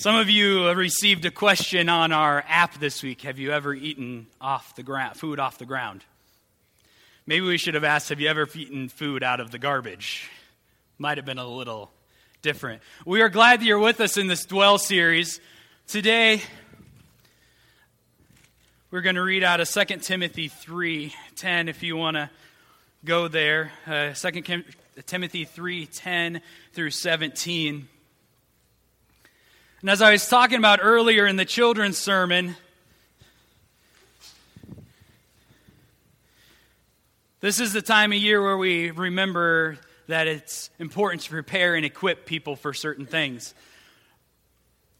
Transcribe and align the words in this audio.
Some 0.00 0.16
of 0.16 0.30
you 0.30 0.66
received 0.70 1.26
a 1.26 1.30
question 1.30 1.90
on 1.90 2.10
our 2.10 2.42
app 2.48 2.78
this 2.80 3.02
week. 3.02 3.20
Have 3.20 3.38
you 3.38 3.52
ever 3.52 3.74
eaten 3.74 4.28
off 4.40 4.74
the 4.74 4.82
ground, 4.82 5.18
food 5.18 5.38
off 5.38 5.58
the 5.58 5.66
ground? 5.66 6.06
Maybe 7.26 7.44
we 7.44 7.58
should 7.58 7.74
have 7.74 7.84
asked, 7.84 8.08
have 8.08 8.18
you 8.18 8.28
ever 8.30 8.48
eaten 8.54 8.88
food 8.88 9.22
out 9.22 9.40
of 9.40 9.50
the 9.50 9.58
garbage? 9.58 10.30
Might 10.96 11.18
have 11.18 11.26
been 11.26 11.36
a 11.36 11.46
little 11.46 11.90
different. 12.40 12.80
We 13.04 13.20
are 13.20 13.28
glad 13.28 13.60
that 13.60 13.66
you're 13.66 13.78
with 13.78 14.00
us 14.00 14.16
in 14.16 14.26
this 14.26 14.46
Dwell 14.46 14.78
series. 14.78 15.38
Today, 15.86 16.40
we're 18.90 19.02
going 19.02 19.16
to 19.16 19.22
read 19.22 19.44
out 19.44 19.60
of 19.60 19.68
2 19.68 19.84
Timothy 20.00 20.48
3:10 20.48 21.68
if 21.68 21.82
you 21.82 21.98
want 21.98 22.16
to 22.16 22.30
go 23.04 23.28
there. 23.28 23.70
Uh, 23.86 24.14
2 24.14 24.64
Timothy 25.04 25.44
3:10 25.44 26.40
through 26.72 26.90
17. 26.90 27.86
And 29.82 29.88
as 29.88 30.02
I 30.02 30.12
was 30.12 30.28
talking 30.28 30.58
about 30.58 30.80
earlier 30.82 31.26
in 31.26 31.36
the 31.36 31.46
children's 31.46 31.96
sermon, 31.96 32.54
this 37.40 37.60
is 37.60 37.72
the 37.72 37.80
time 37.80 38.12
of 38.12 38.18
year 38.18 38.42
where 38.42 38.58
we 38.58 38.90
remember 38.90 39.78
that 40.08 40.26
it's 40.26 40.68
important 40.78 41.22
to 41.22 41.30
prepare 41.30 41.76
and 41.76 41.86
equip 41.86 42.26
people 42.26 42.56
for 42.56 42.74
certain 42.74 43.06
things. 43.06 43.54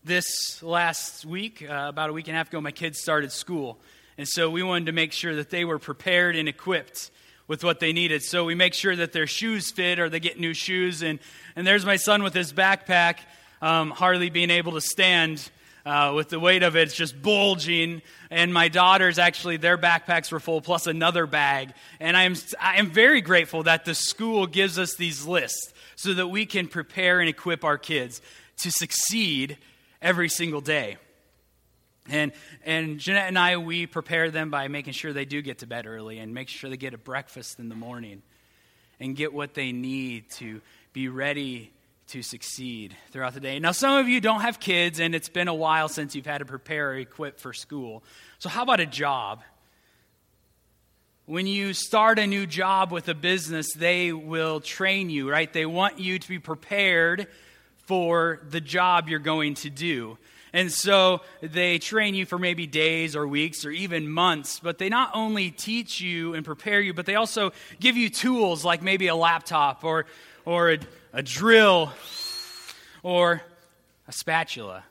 This 0.02 0.62
last 0.62 1.26
week, 1.26 1.62
uh, 1.62 1.88
about 1.90 2.08
a 2.08 2.14
week 2.14 2.28
and 2.28 2.34
a 2.34 2.38
half 2.38 2.48
ago, 2.48 2.62
my 2.62 2.70
kids 2.70 3.02
started 3.02 3.32
school. 3.32 3.78
And 4.16 4.26
so 4.26 4.48
we 4.48 4.62
wanted 4.62 4.86
to 4.86 4.92
make 4.92 5.12
sure 5.12 5.36
that 5.36 5.50
they 5.50 5.66
were 5.66 5.78
prepared 5.78 6.36
and 6.36 6.48
equipped 6.48 7.10
with 7.46 7.62
what 7.62 7.80
they 7.80 7.92
needed. 7.92 8.22
So 8.22 8.46
we 8.46 8.54
make 8.54 8.72
sure 8.72 8.96
that 8.96 9.12
their 9.12 9.26
shoes 9.26 9.70
fit 9.70 9.98
or 9.98 10.08
they 10.08 10.20
get 10.20 10.40
new 10.40 10.54
shoes. 10.54 11.02
And, 11.02 11.18
and 11.54 11.66
there's 11.66 11.84
my 11.84 11.96
son 11.96 12.22
with 12.22 12.32
his 12.32 12.54
backpack 12.54 13.16
um, 13.62 13.90
hardly 13.90 14.30
being 14.30 14.50
able 14.50 14.72
to 14.72 14.80
stand 14.80 15.50
uh, 15.84 16.12
with 16.14 16.28
the 16.28 16.38
weight 16.40 16.62
of 16.62 16.76
it. 16.76 16.82
It's 16.82 16.94
just 16.94 17.20
bulging. 17.20 18.02
And 18.30 18.52
my 18.52 18.68
daughters, 18.68 19.18
actually, 19.18 19.56
their 19.56 19.78
backpacks 19.78 20.30
were 20.30 20.40
full, 20.40 20.60
plus 20.60 20.86
another 20.86 21.26
bag. 21.26 21.72
And 21.98 22.16
I 22.16 22.24
am, 22.24 22.34
I 22.60 22.76
am 22.76 22.90
very 22.90 23.20
grateful 23.20 23.64
that 23.64 23.84
the 23.84 23.94
school 23.94 24.46
gives 24.46 24.78
us 24.78 24.94
these 24.94 25.26
lists 25.26 25.72
so 25.96 26.14
that 26.14 26.28
we 26.28 26.46
can 26.46 26.68
prepare 26.68 27.20
and 27.20 27.28
equip 27.28 27.64
our 27.64 27.78
kids 27.78 28.20
to 28.58 28.70
succeed 28.70 29.58
every 30.02 30.28
single 30.28 30.60
day. 30.60 30.96
And, 32.08 32.32
and 32.64 32.98
Jeanette 32.98 33.28
and 33.28 33.38
I, 33.38 33.56
we 33.58 33.86
prepare 33.86 34.30
them 34.30 34.50
by 34.50 34.68
making 34.68 34.94
sure 34.94 35.12
they 35.12 35.24
do 35.24 35.42
get 35.42 35.58
to 35.58 35.66
bed 35.66 35.86
early 35.86 36.18
and 36.18 36.34
make 36.34 36.48
sure 36.48 36.68
they 36.68 36.76
get 36.76 36.94
a 36.94 36.98
breakfast 36.98 37.58
in 37.58 37.68
the 37.68 37.74
morning 37.74 38.22
and 38.98 39.14
get 39.14 39.32
what 39.32 39.54
they 39.54 39.72
need 39.72 40.30
to 40.32 40.60
be 40.92 41.08
ready 41.08 41.70
to 42.10 42.22
succeed 42.22 42.96
throughout 43.12 43.34
the 43.34 43.40
day. 43.40 43.60
Now, 43.60 43.70
some 43.70 43.96
of 43.98 44.08
you 44.08 44.20
don't 44.20 44.40
have 44.40 44.58
kids, 44.58 44.98
and 44.98 45.14
it's 45.14 45.28
been 45.28 45.46
a 45.46 45.54
while 45.54 45.88
since 45.88 46.16
you've 46.16 46.26
had 46.26 46.38
to 46.38 46.44
prepare 46.44 46.90
or 46.90 46.96
equip 46.96 47.38
for 47.38 47.52
school. 47.52 48.02
So, 48.40 48.48
how 48.48 48.64
about 48.64 48.80
a 48.80 48.86
job? 48.86 49.42
When 51.26 51.46
you 51.46 51.72
start 51.72 52.18
a 52.18 52.26
new 52.26 52.46
job 52.46 52.90
with 52.90 53.08
a 53.08 53.14
business, 53.14 53.72
they 53.74 54.12
will 54.12 54.60
train 54.60 55.10
you, 55.10 55.30
right? 55.30 55.52
They 55.52 55.66
want 55.66 56.00
you 56.00 56.18
to 56.18 56.28
be 56.28 56.40
prepared 56.40 57.28
for 57.86 58.40
the 58.50 58.60
job 58.60 59.08
you're 59.08 59.20
going 59.20 59.54
to 59.54 59.70
do. 59.70 60.18
And 60.52 60.72
so 60.72 61.20
they 61.40 61.78
train 61.78 62.16
you 62.16 62.26
for 62.26 62.38
maybe 62.38 62.66
days 62.66 63.14
or 63.14 63.28
weeks 63.28 63.64
or 63.64 63.70
even 63.70 64.10
months, 64.10 64.58
but 64.58 64.78
they 64.78 64.88
not 64.88 65.12
only 65.14 65.52
teach 65.52 66.00
you 66.00 66.34
and 66.34 66.44
prepare 66.44 66.80
you, 66.80 66.92
but 66.92 67.06
they 67.06 67.14
also 67.14 67.52
give 67.78 67.96
you 67.96 68.10
tools 68.10 68.64
like 68.64 68.82
maybe 68.82 69.06
a 69.06 69.14
laptop 69.14 69.84
or, 69.84 70.06
or 70.44 70.72
a, 70.72 70.78
a 71.12 71.22
drill 71.22 71.92
or 73.02 73.42
a 74.08 74.12
spatula. 74.12 74.84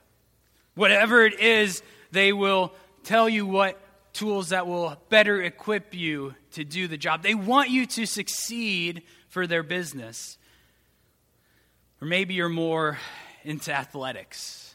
Whatever 0.76 1.26
it 1.26 1.40
is, 1.40 1.82
they 2.12 2.34
will 2.34 2.74
tell 3.04 3.30
you 3.30 3.46
what 3.46 3.80
tools 4.14 4.50
that 4.50 4.68
will 4.68 4.98
better 5.10 5.42
equip 5.42 5.94
you 5.94 6.36
to 6.52 6.64
do 6.64 6.88
the 6.88 6.98
job. 6.98 7.24
They 7.24 7.36
want 7.36 7.70
you 7.70 7.86
to 7.86 8.06
succeed 8.06 9.04
for 9.30 9.48
their 9.48 9.64
business. 9.64 10.38
Or 12.02 12.08
maybe 12.08 12.34
you're 12.34 12.50
more 12.50 12.98
into 13.44 13.74
athletics. 13.74 14.74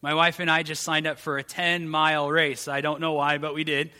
My 0.00 0.14
wife 0.14 0.40
and 0.40 0.50
I 0.50 0.62
just 0.62 0.82
signed 0.82 1.06
up 1.06 1.18
for 1.18 1.38
a 1.38 1.42
10 1.42 1.88
mile 1.88 2.30
race. 2.30 2.66
I 2.66 2.80
don't 2.80 3.00
know 3.00 3.12
why, 3.12 3.38
but 3.38 3.54
we 3.54 3.62
did. 3.62 3.90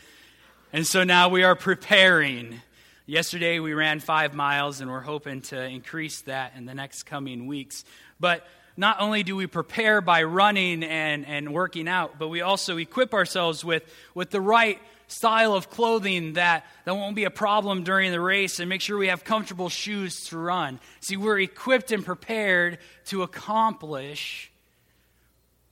And 0.73 0.85
so 0.85 1.03
now 1.03 1.29
we 1.29 1.43
are 1.43 1.55
preparing 1.55 2.61
Yesterday 3.05 3.59
we 3.59 3.73
ran 3.73 3.99
five 3.99 4.33
miles, 4.33 4.79
and 4.79 4.89
we're 4.89 5.01
hoping 5.01 5.41
to 5.41 5.61
increase 5.61 6.21
that 6.21 6.53
in 6.55 6.65
the 6.65 6.73
next 6.73 7.03
coming 7.03 7.47
weeks. 7.47 7.83
But 8.17 8.47
not 8.77 9.01
only 9.01 9.23
do 9.23 9.35
we 9.35 9.45
prepare 9.45 9.99
by 9.99 10.23
running 10.23 10.83
and, 10.83 11.25
and 11.25 11.53
working 11.53 11.89
out, 11.89 12.17
but 12.17 12.29
we 12.29 12.39
also 12.39 12.77
equip 12.77 13.13
ourselves 13.13 13.65
with, 13.65 13.83
with 14.15 14.29
the 14.29 14.39
right 14.39 14.79
style 15.07 15.53
of 15.53 15.69
clothing 15.69 16.33
that, 16.33 16.65
that 16.85 16.95
won't 16.95 17.17
be 17.17 17.25
a 17.25 17.29
problem 17.29 17.83
during 17.83 18.13
the 18.13 18.21
race 18.21 18.61
and 18.61 18.69
make 18.69 18.79
sure 18.79 18.97
we 18.97 19.09
have 19.09 19.25
comfortable 19.25 19.67
shoes 19.67 20.27
to 20.27 20.37
run. 20.37 20.79
See, 21.01 21.17
we're 21.17 21.39
equipped 21.39 21.91
and 21.91 22.05
prepared 22.05 22.77
to 23.07 23.23
accomplish 23.23 24.49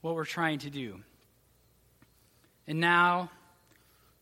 what 0.02 0.14
we're 0.14 0.26
trying 0.26 0.58
to 0.60 0.70
do. 0.70 1.00
And 2.66 2.78
now, 2.78 3.30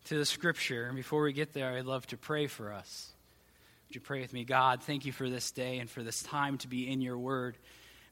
to 0.06 0.18
the 0.18 0.24
scripture. 0.24 0.86
And 0.86 0.96
before 0.96 1.22
we 1.22 1.32
get 1.32 1.52
there, 1.52 1.72
I'd 1.72 1.86
love 1.86 2.06
to 2.08 2.16
pray 2.16 2.46
for 2.46 2.72
us. 2.72 3.10
Would 3.88 3.96
you 3.96 4.00
pray 4.00 4.20
with 4.20 4.32
me? 4.32 4.44
God, 4.44 4.82
thank 4.82 5.04
you 5.04 5.12
for 5.12 5.28
this 5.28 5.50
day 5.50 5.78
and 5.78 5.90
for 5.90 6.02
this 6.02 6.22
time 6.22 6.58
to 6.58 6.68
be 6.68 6.90
in 6.90 7.00
your 7.00 7.18
word. 7.18 7.56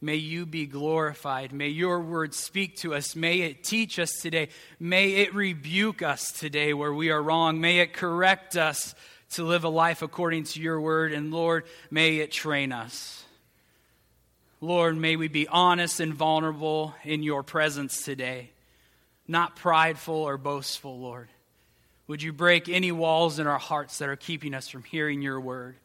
May 0.00 0.16
you 0.16 0.46
be 0.46 0.66
glorified. 0.66 1.52
May 1.52 1.68
your 1.68 2.00
word 2.00 2.32
speak 2.32 2.76
to 2.78 2.94
us. 2.94 3.16
May 3.16 3.40
it 3.40 3.64
teach 3.64 3.98
us 3.98 4.12
today. 4.20 4.48
May 4.78 5.16
it 5.16 5.34
rebuke 5.34 6.02
us 6.02 6.30
today 6.30 6.72
where 6.72 6.94
we 6.94 7.10
are 7.10 7.22
wrong. 7.22 7.60
May 7.60 7.80
it 7.80 7.92
correct 7.92 8.56
us 8.56 8.94
to 9.30 9.44
live 9.44 9.64
a 9.64 9.68
life 9.68 10.02
according 10.02 10.44
to 10.44 10.60
your 10.60 10.80
word. 10.80 11.12
And 11.12 11.32
Lord, 11.32 11.64
may 11.90 12.18
it 12.18 12.30
train 12.30 12.72
us. 12.72 13.24
Lord, 14.60 14.96
may 14.96 15.16
we 15.16 15.28
be 15.28 15.46
honest 15.46 16.00
and 16.00 16.14
vulnerable 16.14 16.94
in 17.04 17.22
your 17.22 17.42
presence 17.42 18.02
today, 18.02 18.50
not 19.28 19.56
prideful 19.56 20.16
or 20.16 20.36
boastful, 20.36 20.98
Lord. 20.98 21.28
Would 22.08 22.22
you 22.22 22.32
break 22.32 22.68
any 22.68 22.90
walls 22.90 23.38
in 23.38 23.46
our 23.46 23.58
hearts 23.58 23.98
that 23.98 24.08
are 24.08 24.16
keeping 24.16 24.54
us 24.54 24.68
from 24.68 24.82
hearing 24.82 25.22
your 25.22 25.38
word? 25.38 25.76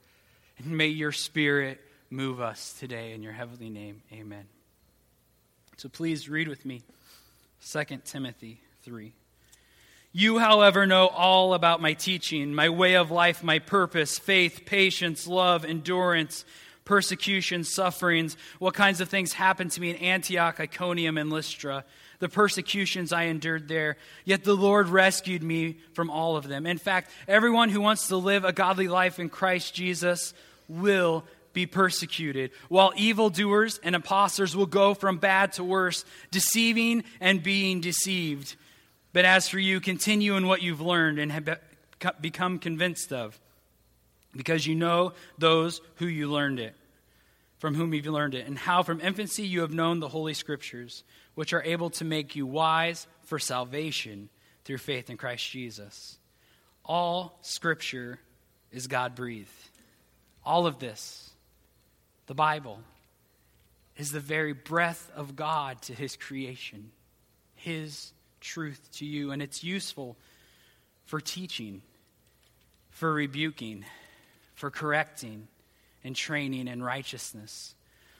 And 0.57 0.77
may 0.77 0.87
your 0.87 1.11
spirit 1.11 1.81
move 2.09 2.39
us 2.39 2.73
today 2.79 3.11
in 3.11 3.21
your 3.21 3.33
heavenly 3.33 3.69
name. 3.69 4.01
Amen. 4.11 4.45
So 5.77 5.89
please 5.89 6.29
read 6.29 6.47
with 6.47 6.65
me 6.65 6.81
2 7.69 7.83
Timothy 8.05 8.61
3. 8.83 9.13
You, 10.13 10.39
however, 10.39 10.85
know 10.85 11.07
all 11.07 11.53
about 11.53 11.81
my 11.81 11.93
teaching, 11.93 12.53
my 12.53 12.69
way 12.69 12.95
of 12.95 13.11
life, 13.11 13.43
my 13.43 13.59
purpose, 13.59 14.17
faith, 14.17 14.61
patience, 14.65 15.27
love, 15.27 15.65
endurance, 15.65 16.45
persecution, 16.85 17.63
sufferings, 17.63 18.37
what 18.59 18.75
kinds 18.75 19.01
of 19.01 19.09
things 19.09 19.33
happened 19.33 19.71
to 19.71 19.81
me 19.81 19.89
in 19.89 19.95
Antioch, 19.97 20.59
Iconium, 20.59 21.17
and 21.17 21.31
Lystra 21.31 21.83
the 22.23 22.29
persecutions 22.29 23.11
I 23.11 23.23
endured 23.23 23.67
there. 23.67 23.97
Yet 24.23 24.45
the 24.45 24.55
Lord 24.55 24.87
rescued 24.87 25.43
me 25.43 25.75
from 25.91 26.09
all 26.09 26.37
of 26.37 26.47
them. 26.47 26.65
In 26.65 26.77
fact, 26.77 27.11
everyone 27.27 27.67
who 27.67 27.81
wants 27.81 28.07
to 28.07 28.15
live 28.15 28.45
a 28.45 28.53
godly 28.53 28.87
life 28.87 29.19
in 29.19 29.27
Christ 29.27 29.73
Jesus 29.73 30.33
will 30.69 31.25
be 31.51 31.65
persecuted, 31.65 32.51
while 32.69 32.93
evildoers 32.95 33.77
and 33.83 33.93
impostors 33.93 34.55
will 34.55 34.67
go 34.67 34.93
from 34.93 35.17
bad 35.17 35.51
to 35.53 35.65
worse, 35.65 36.05
deceiving 36.31 37.03
and 37.19 37.43
being 37.43 37.81
deceived. 37.81 38.55
But 39.11 39.25
as 39.25 39.49
for 39.49 39.59
you, 39.59 39.81
continue 39.81 40.37
in 40.37 40.47
what 40.47 40.61
you've 40.61 40.79
learned 40.79 41.19
and 41.19 41.29
have 41.29 41.59
become 42.21 42.57
convinced 42.57 43.11
of, 43.11 43.37
because 44.33 44.65
you 44.65 44.75
know 44.75 45.11
those 45.37 45.81
who 45.95 46.07
you 46.07 46.31
learned 46.31 46.61
it, 46.61 46.73
from 47.59 47.75
whom 47.75 47.93
you've 47.93 48.05
learned 48.05 48.33
it, 48.33 48.47
and 48.47 48.57
how 48.57 48.81
from 48.81 49.01
infancy 49.01 49.43
you 49.43 49.59
have 49.59 49.73
known 49.73 49.99
the 49.99 50.07
Holy 50.07 50.33
Scriptures 50.33 51.03
which 51.35 51.53
are 51.53 51.63
able 51.63 51.89
to 51.89 52.05
make 52.05 52.35
you 52.35 52.45
wise 52.45 53.07
for 53.23 53.39
salvation 53.39 54.29
through 54.63 54.77
faith 54.77 55.09
in 55.09 55.17
Christ 55.17 55.49
Jesus. 55.49 56.17
All 56.85 57.37
scripture 57.41 58.19
is 58.71 58.87
God 58.87 59.15
breathed. 59.15 59.49
All 60.45 60.67
of 60.67 60.79
this, 60.79 61.31
the 62.27 62.33
Bible, 62.33 62.79
is 63.97 64.11
the 64.11 64.19
very 64.19 64.53
breath 64.53 65.11
of 65.15 65.35
God 65.35 65.81
to 65.83 65.93
his 65.93 66.15
creation, 66.15 66.91
his 67.55 68.11
truth 68.41 68.81
to 68.93 69.05
you, 69.05 69.31
and 69.31 69.41
it's 69.41 69.63
useful 69.63 70.17
for 71.05 71.21
teaching, 71.21 71.81
for 72.89 73.13
rebuking, 73.13 73.85
for 74.55 74.69
correcting, 74.69 75.47
and 76.03 76.15
training 76.15 76.67
in 76.67 76.83
righteousness 76.83 77.75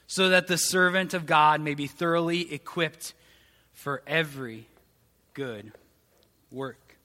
so 0.07 0.29
that 0.29 0.47
the 0.47 0.57
servant 0.57 1.13
of 1.13 1.25
God 1.25 1.61
may 1.61 1.73
be 1.73 1.87
thoroughly 1.87 2.53
equipped 2.53 3.13
for 3.73 4.01
every 4.05 4.67
good 5.33 5.71
work. 6.51 6.97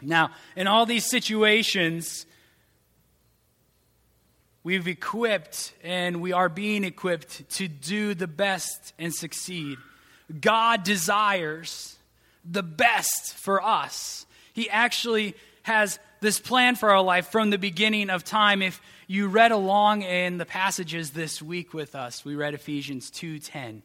Now, 0.00 0.30
in 0.54 0.66
all 0.66 0.86
these 0.86 1.06
situations, 1.06 2.26
we've 4.62 4.86
equipped 4.86 5.72
and 5.82 6.20
we 6.20 6.32
are 6.32 6.48
being 6.48 6.84
equipped 6.84 7.48
to 7.50 7.68
do 7.68 8.14
the 8.14 8.26
best 8.26 8.92
and 8.98 9.14
succeed. 9.14 9.78
God 10.40 10.82
desires 10.82 11.96
the 12.44 12.62
best 12.62 13.34
for 13.34 13.62
us. 13.62 14.26
He 14.52 14.68
actually 14.70 15.34
has 15.62 15.98
this 16.26 16.40
plan 16.40 16.74
for 16.74 16.90
our 16.90 17.02
life 17.02 17.28
from 17.28 17.50
the 17.50 17.56
beginning 17.56 18.10
of 18.10 18.24
time. 18.24 18.60
If 18.60 18.82
you 19.06 19.28
read 19.28 19.52
along 19.52 20.02
in 20.02 20.38
the 20.38 20.44
passages 20.44 21.10
this 21.10 21.40
week 21.40 21.72
with 21.72 21.94
us, 21.94 22.24
we 22.24 22.34
read 22.34 22.52
Ephesians 22.52 23.12
2:10. 23.12 23.84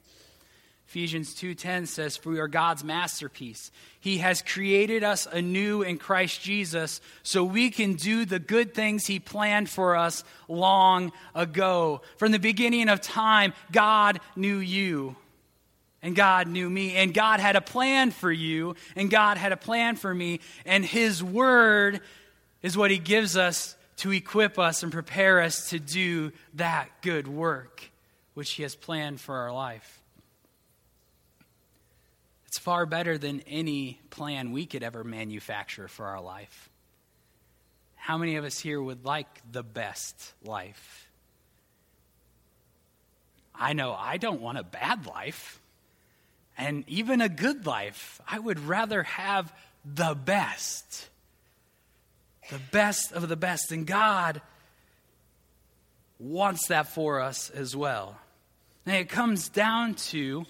Ephesians 0.88 1.36
2:10 1.36 1.86
says, 1.86 2.18
"For 2.18 2.32
we 2.32 2.40
are 2.40 2.48
God's 2.48 2.84
masterpiece. 2.84 3.70
He 4.00 4.18
has 4.18 4.42
created 4.42 5.04
us 5.04 5.28
anew 5.28 5.84
in 5.84 6.00
Christ 6.00 6.42
Jesus 6.42 7.00
so 7.22 7.44
we 7.44 7.70
can 7.70 7.94
do 7.94 8.26
the 8.26 8.40
good 8.40 8.74
things 8.74 9.06
he 9.06 9.20
planned 9.20 9.70
for 9.70 9.96
us 9.96 10.24
long 10.48 11.12
ago. 11.36 12.02
From 12.18 12.32
the 12.32 12.40
beginning 12.40 12.90
of 12.90 13.02
time, 13.02 13.54
God 13.72 14.20
knew 14.36 14.58
you." 14.58 15.16
And 16.02 16.16
God 16.16 16.48
knew 16.48 16.68
me, 16.68 16.96
and 16.96 17.14
God 17.14 17.40
had 17.40 17.56
a 17.56 17.62
plan 17.62 18.10
for 18.10 18.32
you, 18.32 18.76
and 18.96 19.12
God 19.12 19.38
had 19.38 19.52
a 19.52 19.58
plan 19.58 19.96
for 19.96 20.16
me, 20.16 20.40
and 20.66 20.84
His 20.84 21.24
Word 21.24 22.02
is 22.62 22.78
what 22.78 22.92
He 22.92 22.98
gives 22.98 23.38
us 23.38 23.76
to 23.98 24.12
equip 24.12 24.58
us 24.58 24.84
and 24.84 24.92
prepare 24.92 25.42
us 25.42 25.70
to 25.70 25.80
do 25.80 26.32
that 26.56 26.90
good 27.02 27.28
work 27.28 27.84
which 28.34 28.52
He 28.52 28.64
has 28.64 28.76
planned 28.76 29.20
for 29.20 29.36
our 29.36 29.54
life. 29.54 30.02
It's 32.48 32.60
far 32.60 32.86
better 32.86 33.18
than 33.18 33.42
any 33.48 34.00
plan 34.10 34.52
we 34.52 34.66
could 34.66 34.84
ever 34.84 35.04
manufacture 35.04 35.88
for 35.88 36.08
our 36.08 36.22
life. 36.22 36.70
How 37.96 38.18
many 38.18 38.36
of 38.36 38.44
us 38.44 38.60
here 38.60 38.82
would 38.82 39.06
like 39.06 39.28
the 39.50 39.64
best 39.64 40.34
life? 40.44 41.08
I 43.56 43.74
know 43.74 43.94
I 43.94 44.18
don't 44.18 44.42
want 44.42 44.58
a 44.58 44.64
bad 44.64 45.06
life 45.06 45.60
and 46.58 46.84
even 46.88 47.22
a 47.22 47.30
good 47.30 47.66
life. 47.66 48.20
I 48.28 48.40
would 48.40 48.60
rather 48.60 49.04
have 49.04 49.54
the 49.86 50.16
best. 50.16 51.08
The 52.52 52.60
best 52.72 53.14
of 53.14 53.28
the 53.30 53.36
best. 53.36 53.72
And 53.72 53.88
God 53.88 54.42
wants 56.20 56.68
that 56.68 56.88
for 56.88 57.20
us 57.20 57.50
as 57.50 57.76
well. 57.76 58.18
And 58.86 58.96
it 58.96 59.10
comes 59.10 59.50
down 59.50 59.96
to 59.96 60.46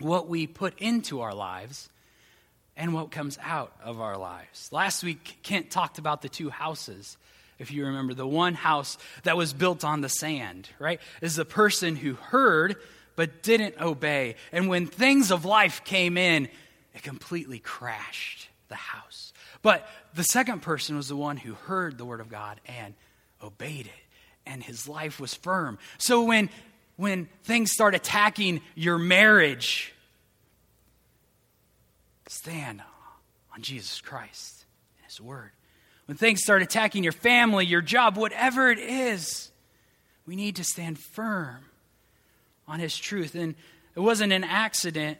what 0.00 0.28
we 0.28 0.46
put 0.46 0.78
into 0.78 1.20
our 1.20 1.34
lives 1.34 1.88
and 2.76 2.94
what 2.94 3.10
comes 3.10 3.38
out 3.42 3.72
of 3.82 4.00
our 4.00 4.16
lives. 4.16 4.68
Last 4.72 5.02
week, 5.02 5.38
Kent 5.42 5.70
talked 5.70 5.98
about 5.98 6.22
the 6.22 6.28
two 6.28 6.50
houses. 6.50 7.16
If 7.58 7.72
you 7.72 7.86
remember, 7.86 8.14
the 8.14 8.26
one 8.26 8.54
house 8.54 8.98
that 9.24 9.36
was 9.36 9.52
built 9.52 9.84
on 9.84 10.00
the 10.00 10.08
sand, 10.08 10.68
right, 10.78 11.00
is 11.20 11.36
the 11.36 11.44
person 11.44 11.96
who 11.96 12.14
heard 12.14 12.76
but 13.16 13.42
didn't 13.42 13.80
obey. 13.80 14.36
And 14.52 14.68
when 14.68 14.86
things 14.86 15.32
of 15.32 15.44
life 15.44 15.82
came 15.84 16.16
in, 16.16 16.48
it 16.94 17.02
completely 17.02 17.58
crashed 17.58 18.48
the 18.68 18.76
house. 18.76 19.32
But 19.62 19.86
the 20.14 20.22
second 20.22 20.62
person 20.62 20.96
was 20.96 21.08
the 21.08 21.16
one 21.16 21.36
who 21.36 21.54
heard 21.54 21.98
the 21.98 22.04
word 22.04 22.20
of 22.20 22.28
God 22.28 22.60
and 22.66 22.94
obeyed 23.42 23.86
it, 23.86 23.92
and 24.46 24.62
his 24.62 24.88
life 24.88 25.20
was 25.20 25.34
firm. 25.34 25.78
So 25.98 26.24
when 26.24 26.50
when 26.98 27.28
things 27.44 27.70
start 27.70 27.94
attacking 27.94 28.60
your 28.74 28.98
marriage, 28.98 29.94
stand 32.26 32.82
on 33.54 33.62
Jesus 33.62 34.00
Christ 34.00 34.64
and 34.96 35.06
His 35.06 35.20
Word. 35.20 35.50
When 36.06 36.16
things 36.16 36.42
start 36.42 36.60
attacking 36.60 37.04
your 37.04 37.12
family, 37.12 37.66
your 37.66 37.82
job, 37.82 38.16
whatever 38.16 38.70
it 38.70 38.80
is, 38.80 39.52
we 40.26 40.34
need 40.34 40.56
to 40.56 40.64
stand 40.64 40.98
firm 40.98 41.66
on 42.66 42.80
His 42.80 42.96
truth. 42.96 43.36
And 43.36 43.54
it 43.94 44.00
wasn't 44.00 44.32
an 44.32 44.42
accident. 44.42 45.18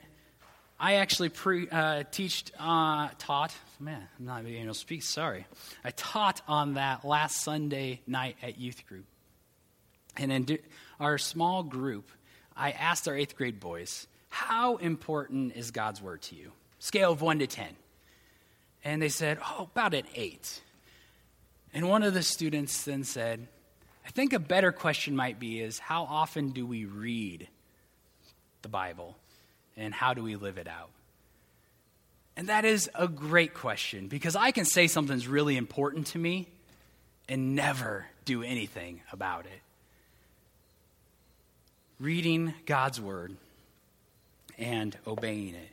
I 0.80 0.94
actually 0.94 1.28
pre, 1.28 1.68
uh, 1.68 2.04
teached, 2.10 2.50
uh, 2.58 3.10
taught, 3.18 3.54
man, 3.80 4.08
I'm 4.18 4.26
not 4.26 4.44
being 4.44 4.62
able 4.62 4.74
to 4.74 4.78
speak, 4.78 5.02
sorry. 5.02 5.46
I 5.84 5.90
taught 5.90 6.40
on 6.48 6.74
that 6.74 7.04
last 7.04 7.42
Sunday 7.42 8.00
night 8.06 8.36
at 8.42 8.58
youth 8.58 8.86
group. 8.86 9.04
And 10.16 10.32
in 10.32 10.58
our 10.98 11.18
small 11.18 11.62
group, 11.62 12.10
I 12.56 12.72
asked 12.72 13.06
our 13.06 13.14
eighth 13.14 13.36
grade 13.36 13.60
boys, 13.60 14.06
How 14.28 14.76
important 14.76 15.54
is 15.54 15.70
God's 15.70 16.02
word 16.02 16.22
to 16.22 16.34
you? 16.34 16.52
Scale 16.80 17.12
of 17.12 17.22
1 17.22 17.38
to 17.40 17.46
10. 17.46 17.66
And 18.84 19.00
they 19.00 19.08
said, 19.08 19.38
Oh, 19.44 19.68
about 19.70 19.94
an 19.94 20.04
8. 20.14 20.62
And 21.72 21.88
one 21.88 22.02
of 22.02 22.14
the 22.14 22.22
students 22.22 22.84
then 22.84 23.04
said, 23.04 23.46
I 24.06 24.10
think 24.10 24.32
a 24.32 24.38
better 24.38 24.72
question 24.72 25.14
might 25.14 25.38
be 25.38 25.60
is 25.60 25.78
how 25.78 26.04
often 26.04 26.50
do 26.50 26.66
we 26.66 26.86
read 26.86 27.46
the 28.62 28.68
Bible 28.68 29.16
and 29.76 29.92
how 29.92 30.14
do 30.14 30.22
we 30.22 30.36
live 30.36 30.58
it 30.58 30.66
out? 30.66 30.90
And 32.38 32.48
that 32.48 32.64
is 32.64 32.88
a 32.94 33.06
great 33.06 33.52
question 33.52 34.08
because 34.08 34.34
I 34.34 34.52
can 34.52 34.64
say 34.64 34.86
something's 34.86 35.28
really 35.28 35.58
important 35.58 36.06
to 36.08 36.18
me 36.18 36.48
and 37.28 37.54
never 37.54 38.06
do 38.24 38.42
anything 38.42 39.02
about 39.12 39.44
it 39.44 39.60
reading 42.00 42.54
God's 42.66 43.00
word 43.00 43.34
and 44.56 44.96
obeying 45.06 45.54
it. 45.54 45.68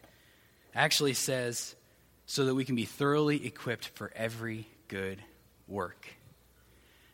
Actually 0.73 1.13
says 1.13 1.75
so 2.25 2.45
that 2.45 2.55
we 2.55 2.65
can 2.65 2.75
be 2.75 2.85
thoroughly 2.85 3.45
equipped 3.45 3.89
for 3.89 4.11
every 4.15 4.67
good 4.87 5.21
work. 5.67 6.07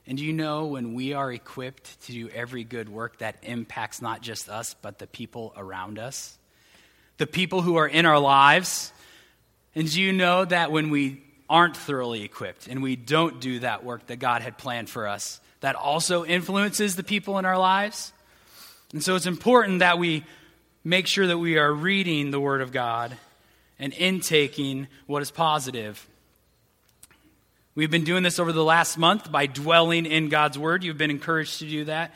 And 0.08 0.18
do 0.18 0.26
you 0.26 0.34
know 0.34 0.66
when 0.66 0.94
we 0.94 1.14
are 1.14 1.32
equipped 1.32 2.02
to 2.06 2.12
do 2.12 2.30
every 2.30 2.64
good 2.64 2.90
work, 2.90 3.20
that 3.20 3.38
impacts 3.44 4.02
not 4.02 4.22
just 4.22 4.50
us, 4.50 4.76
but 4.82 4.98
the 4.98 5.08
people 5.08 5.54
around 5.56 6.00
us? 6.00 6.38
The 7.18 7.28
people 7.28 7.62
who 7.62 7.76
are 7.76 7.88
in 7.88 8.06
our 8.06 8.18
lives. 8.18 8.92
And 9.76 9.90
do 9.90 10.02
you 10.02 10.12
know 10.12 10.46
that 10.46 10.72
when 10.72 10.90
we 10.90 11.22
aren't 11.50 11.78
thoroughly 11.78 12.24
equipped 12.24 12.68
and 12.68 12.82
we 12.82 12.96
don't 12.96 13.40
do 13.40 13.60
that 13.60 13.84
work 13.84 14.08
that 14.08 14.18
God 14.18 14.42
had 14.42 14.58
planned 14.58 14.90
for 14.90 15.08
us, 15.08 15.40
that 15.62 15.76
also 15.76 16.26
influences 16.26 16.96
the 16.96 17.04
people 17.04 17.38
in 17.38 17.46
our 17.46 17.58
lives? 17.58 18.14
And 18.94 19.04
so 19.04 19.16
it's 19.16 19.26
important 19.26 19.80
that 19.80 19.98
we 19.98 20.26
make 20.84 21.08
sure 21.08 21.28
that 21.28 21.38
we 21.38 21.58
are 21.58 21.72
reading 21.72 22.32
the 22.32 22.40
Word 22.40 22.62
of 22.62 22.72
God 22.72 23.16
and 23.80 23.94
intaking 23.94 24.88
what 25.08 25.22
is 25.22 25.32
positive. 25.32 26.06
We've 27.74 27.92
been 27.92 28.04
doing 28.04 28.24
this 28.24 28.40
over 28.40 28.52
the 28.52 28.64
last 28.64 28.98
month 28.98 29.32
by 29.32 29.46
dwelling 29.46 30.06
in 30.06 30.28
God's 30.28 30.58
Word. 30.58 30.84
You've 30.84 30.98
been 30.98 31.12
encouraged 31.12 31.60
to 31.60 31.66
do 31.70 31.86
that. 31.86 32.14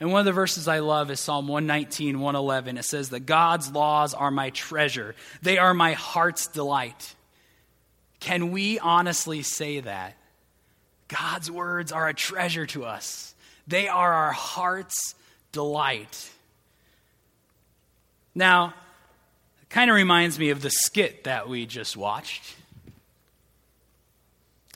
And 0.00 0.10
one 0.10 0.20
of 0.20 0.26
the 0.26 0.32
verses 0.32 0.66
I 0.66 0.80
love 0.80 1.10
is 1.10 1.20
Psalm 1.20 1.46
119, 1.46 2.18
111. 2.18 2.78
It 2.78 2.84
says 2.84 3.10
that 3.10 3.20
God's 3.20 3.70
laws 3.70 4.12
are 4.12 4.30
my 4.30 4.50
treasure, 4.50 5.14
they 5.42 5.58
are 5.58 5.74
my 5.74 5.92
heart's 5.92 6.46
delight. 6.48 7.14
Can 8.20 8.52
we 8.52 8.78
honestly 8.78 9.42
say 9.42 9.80
that? 9.80 10.16
God's 11.08 11.50
words 11.50 11.92
are 11.92 12.08
a 12.08 12.14
treasure 12.14 12.66
to 12.66 12.84
us, 12.84 13.34
they 13.66 13.88
are 13.88 14.12
our 14.12 14.32
heart's 14.32 15.14
delight. 15.52 16.30
Now, 18.34 18.74
it 19.62 19.70
kind 19.70 19.90
of 19.90 19.94
reminds 19.94 20.38
me 20.38 20.50
of 20.50 20.60
the 20.60 20.70
skit 20.70 21.24
that 21.24 21.48
we 21.48 21.66
just 21.66 21.96
watched. 21.96 22.42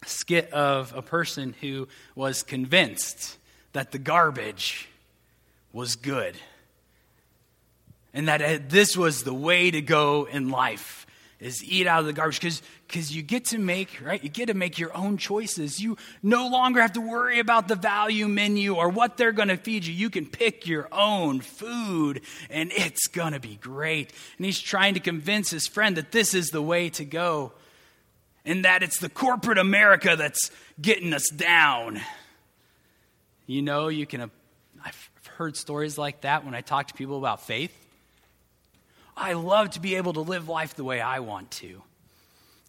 A 0.05 0.09
skit 0.09 0.53
of 0.53 0.95
a 0.95 1.03
person 1.03 1.57
who 1.61 1.89
was 2.15 2.45
convinced 2.45 3.37
that 3.73 3.91
the 3.91 3.99
garbage 3.99 4.89
was 5.79 5.95
good. 5.95 6.37
And 8.13 8.27
that 8.27 8.43
uh, 8.43 8.59
this 8.69 8.97
was 8.97 9.23
the 9.23 9.33
way 9.33 9.71
to 9.71 9.81
go 9.81 10.27
in 10.29 10.49
life 10.49 11.07
is 11.39 11.63
eat 11.63 11.87
out 11.87 12.01
of 12.01 12.07
the 12.07 12.13
garbage. 12.13 12.41
Because 12.41 12.63
because 12.89 13.15
you 13.15 13.23
get 13.23 13.45
to 13.47 13.59
make 13.59 14.01
right 14.03 14.21
you 14.21 14.29
get 14.29 14.47
to 14.47 14.55
make 14.55 14.81
your 14.81 14.95
own 14.97 15.19
choices. 15.19 15.81
You 15.81 15.97
no 16.21 16.49
longer 16.49 16.81
have 16.83 16.95
to 16.95 17.01
worry 17.01 17.39
about 17.39 17.69
the 17.69 17.77
value 17.77 18.27
menu 18.27 18.75
or 18.75 18.89
what 18.89 19.17
they're 19.17 19.31
going 19.31 19.49
to 19.49 19.57
feed 19.57 19.87
you. 19.87 19.95
You 19.95 20.11
can 20.11 20.27
pick 20.27 20.67
your 20.67 20.89
own 20.91 21.39
food 21.41 22.23
and 22.51 22.73
it's 22.73 23.07
going 23.07 23.35
to 23.35 23.41
be 23.41 23.55
great. 23.63 24.13
And 24.37 24.47
he's 24.47 24.59
trying 24.59 24.95
to 24.95 25.01
convince 25.01 25.51
his 25.51 25.69
friend 25.69 25.97
that 25.97 26.11
this 26.11 26.35
is 26.35 26.49
the 26.49 26.63
way 26.63 26.91
to 26.91 27.05
go 27.05 27.53
and 28.45 28.65
that 28.65 28.83
it's 28.83 28.99
the 28.99 29.09
corporate 29.09 29.59
america 29.59 30.17
that's 30.17 30.51
getting 30.81 31.13
us 31.13 31.29
down. 31.31 32.01
You 33.47 33.63
know 33.63 33.87
you 33.87 34.07
can 34.07 34.29
i've 34.85 35.11
heard 35.39 35.57
stories 35.57 35.97
like 35.97 36.21
that 36.21 36.45
when 36.45 36.55
i 36.55 36.61
talk 36.61 36.89
to 36.89 36.95
people 36.95 37.19
about 37.19 37.41
faith 37.41 37.73
I 39.19 39.33
love 39.33 39.71
to 39.71 39.81
be 39.81 39.97
able 39.97 40.13
to 40.15 40.21
live 40.21 40.49
life 40.49 40.75
the 40.75 40.85
way 40.85 41.01
I 41.01 41.19
want 41.19 41.51
to. 41.53 41.83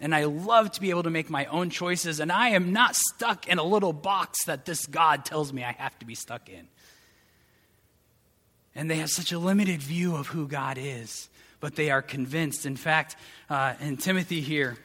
And 0.01 0.15
I 0.15 0.23
love 0.23 0.71
to 0.71 0.81
be 0.81 0.89
able 0.89 1.03
to 1.03 1.09
make 1.09 1.29
my 1.29 1.45
own 1.45 1.69
choices. 1.69 2.19
And 2.19 2.31
I 2.31 2.49
am 2.49 2.73
not 2.73 2.95
stuck 2.95 3.47
in 3.47 3.59
a 3.59 3.63
little 3.63 3.93
box 3.93 4.45
that 4.45 4.65
this 4.65 4.85
God 4.85 5.25
tells 5.25 5.53
me 5.53 5.63
I 5.63 5.73
have 5.73 5.97
to 5.99 6.05
be 6.05 6.15
stuck 6.15 6.49
in. 6.49 6.67
And 8.73 8.89
they 8.89 8.95
have 8.95 9.09
such 9.09 9.31
a 9.31 9.39
limited 9.39 9.81
view 9.81 10.15
of 10.15 10.27
who 10.27 10.47
God 10.47 10.77
is, 10.79 11.29
but 11.59 11.75
they 11.75 11.91
are 11.91 12.01
convinced. 12.01 12.65
In 12.65 12.77
fact, 12.77 13.15
uh, 13.49 13.73
in 13.81 13.97
Timothy 13.97 14.41
here, 14.41 14.77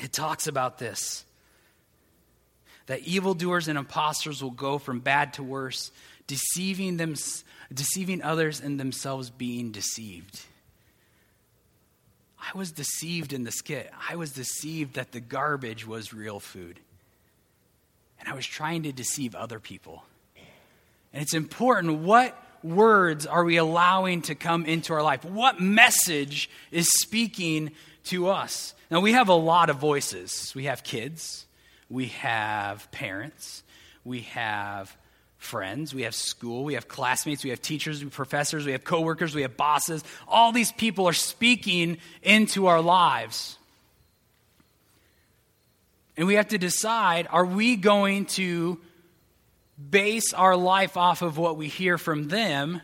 it 0.00 0.12
talks 0.12 0.46
about 0.46 0.78
this 0.78 1.24
that 2.86 3.00
evildoers 3.00 3.68
and 3.68 3.78
impostors 3.78 4.42
will 4.42 4.50
go 4.50 4.76
from 4.76 4.98
bad 4.98 5.34
to 5.34 5.42
worse, 5.42 5.92
deceiving, 6.26 6.96
them, 6.96 7.14
deceiving 7.72 8.22
others 8.22 8.60
and 8.60 8.78
themselves 8.78 9.30
being 9.30 9.72
deceived. 9.72 10.40
I 12.38 12.56
was 12.56 12.72
deceived 12.72 13.32
in 13.32 13.44
the 13.44 13.52
skit. 13.52 13.90
I 14.10 14.16
was 14.16 14.32
deceived 14.32 14.94
that 14.94 15.12
the 15.12 15.20
garbage 15.20 15.86
was 15.86 16.12
real 16.12 16.40
food. 16.40 16.80
And 18.18 18.28
I 18.28 18.34
was 18.34 18.46
trying 18.46 18.84
to 18.84 18.92
deceive 18.92 19.34
other 19.34 19.60
people. 19.60 20.04
And 21.12 21.22
it's 21.22 21.34
important 21.34 22.00
what 22.00 22.36
words 22.62 23.26
are 23.26 23.44
we 23.44 23.56
allowing 23.56 24.22
to 24.22 24.34
come 24.34 24.64
into 24.64 24.92
our 24.92 25.02
life? 25.02 25.24
What 25.24 25.60
message 25.60 26.48
is 26.70 26.88
speaking 27.00 27.72
to 28.04 28.28
us? 28.28 28.74
Now, 28.90 29.00
we 29.00 29.12
have 29.12 29.28
a 29.28 29.34
lot 29.34 29.70
of 29.70 29.76
voices. 29.76 30.52
We 30.54 30.64
have 30.64 30.84
kids, 30.84 31.46
we 31.88 32.06
have 32.08 32.90
parents, 32.92 33.62
we 34.04 34.20
have 34.20 34.96
friends, 35.42 35.94
we 35.94 36.02
have 36.02 36.14
school, 36.14 36.64
we 36.64 36.74
have 36.74 36.88
classmates, 36.88 37.44
we 37.44 37.50
have 37.50 37.60
teachers, 37.60 38.00
we 38.00 38.06
have 38.06 38.14
professors, 38.14 38.64
we 38.64 38.72
have 38.72 38.84
coworkers, 38.84 39.34
we 39.34 39.42
have 39.42 39.56
bosses. 39.56 40.04
All 40.28 40.52
these 40.52 40.72
people 40.72 41.08
are 41.08 41.12
speaking 41.12 41.98
into 42.22 42.66
our 42.66 42.80
lives. 42.80 43.58
And 46.16 46.26
we 46.26 46.34
have 46.34 46.48
to 46.48 46.58
decide 46.58 47.26
are 47.30 47.44
we 47.44 47.76
going 47.76 48.26
to 48.26 48.80
base 49.90 50.32
our 50.32 50.56
life 50.56 50.96
off 50.96 51.22
of 51.22 51.38
what 51.38 51.56
we 51.56 51.68
hear 51.68 51.98
from 51.98 52.28
them? 52.28 52.80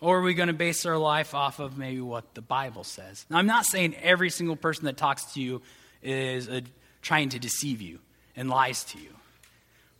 Or 0.00 0.18
are 0.18 0.22
we 0.22 0.34
going 0.34 0.48
to 0.48 0.54
base 0.54 0.86
our 0.86 0.98
life 0.98 1.34
off 1.34 1.60
of 1.60 1.78
maybe 1.78 2.00
what 2.00 2.34
the 2.34 2.42
Bible 2.42 2.84
says? 2.84 3.24
Now, 3.30 3.38
I'm 3.38 3.46
not 3.46 3.64
saying 3.64 3.96
every 3.96 4.30
single 4.30 4.56
person 4.56 4.84
that 4.84 4.96
talks 4.96 5.32
to 5.34 5.40
you 5.40 5.62
is 6.02 6.48
a, 6.48 6.62
trying 7.02 7.30
to 7.30 7.38
deceive 7.38 7.80
you 7.80 7.98
and 8.36 8.50
lies 8.50 8.84
to 8.84 8.98
you. 8.98 9.10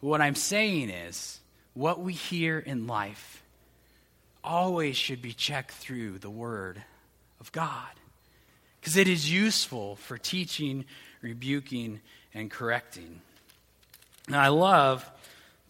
What 0.04 0.20
I'm 0.20 0.34
saying 0.34 0.90
is, 0.90 1.40
what 1.72 1.98
we 1.98 2.12
hear 2.12 2.58
in 2.58 2.86
life 2.86 3.42
always 4.44 4.98
should 4.98 5.22
be 5.22 5.32
checked 5.32 5.70
through 5.70 6.18
the 6.18 6.28
Word 6.28 6.82
of 7.40 7.50
God. 7.52 7.88
Because 8.78 8.98
it 8.98 9.08
is 9.08 9.32
useful 9.32 9.96
for 9.96 10.18
teaching, 10.18 10.84
rebuking, 11.22 12.02
and 12.34 12.50
correcting. 12.50 13.22
And 14.26 14.36
I 14.36 14.48
love 14.48 15.10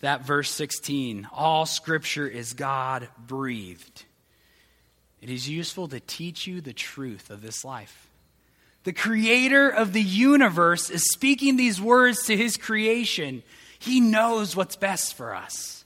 that 0.01 0.23
verse 0.23 0.51
16 0.51 1.29
all 1.33 1.65
scripture 1.65 2.27
is 2.27 2.55
God 2.55 3.07
breathed. 3.29 4.05
It 5.23 5.31
is 5.31 5.49
useful 5.49 5.87
to 5.87 6.01
teach 6.01 6.49
you 6.49 6.61
the 6.61 6.73
truth 6.73 7.31
of 7.31 7.41
this 7.41 7.65
life. 7.65 8.09
The 8.83 8.93
creator 8.93 9.69
of 9.69 9.93
the 9.93 10.03
universe 10.03 10.91
is 10.91 11.09
speaking 11.13 11.57
these 11.57 11.81
words 11.81 12.27
to 12.27 12.37
his 12.37 12.57
creation. 12.57 13.45
He 13.85 14.01
knows 14.01 14.57
what's 14.57 14.77
best 14.77 15.15
for 15.15 15.35
us, 15.35 15.85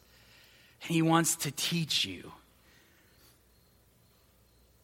and 0.83 0.91
he 0.91 1.03
wants 1.03 1.37
to 1.37 1.51
teach 1.51 2.05
you. 2.05 2.33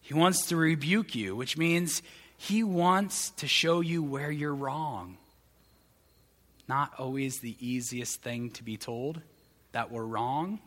He 0.03 0.15
wants 0.15 0.47
to 0.49 0.57
rebuke 0.57 1.15
you, 1.15 1.35
which 1.35 1.57
means 1.57 2.03
he 2.37 2.63
wants 2.63 3.31
to 3.31 3.47
show 3.47 3.81
you 3.81 4.03
where 4.03 4.31
you're 4.31 4.55
wrong 4.55 5.17
not 6.69 6.93
always 6.99 7.41
the 7.41 7.57
easiest 7.61 8.23
thing 8.23 8.51
to 8.51 8.63
be 8.63 8.77
told 8.77 9.21
that 9.73 9.91
we're 9.91 10.05
wrong. 10.05 10.61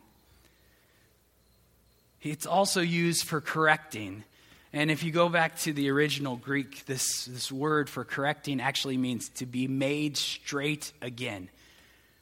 It's 2.22 2.46
also 2.46 2.80
used 2.80 3.24
for 3.24 3.40
correcting. 3.40 4.24
And 4.72 4.90
if 4.90 5.02
you 5.02 5.10
go 5.10 5.28
back 5.28 5.58
to 5.60 5.72
the 5.72 5.90
original 5.90 6.36
Greek, 6.36 6.84
this, 6.86 7.24
this 7.24 7.50
word 7.50 7.88
for 7.88 8.04
correcting 8.04 8.60
actually 8.60 8.96
means 8.96 9.28
to 9.30 9.46
be 9.46 9.66
made 9.66 10.16
straight 10.16 10.92
again. 11.00 11.48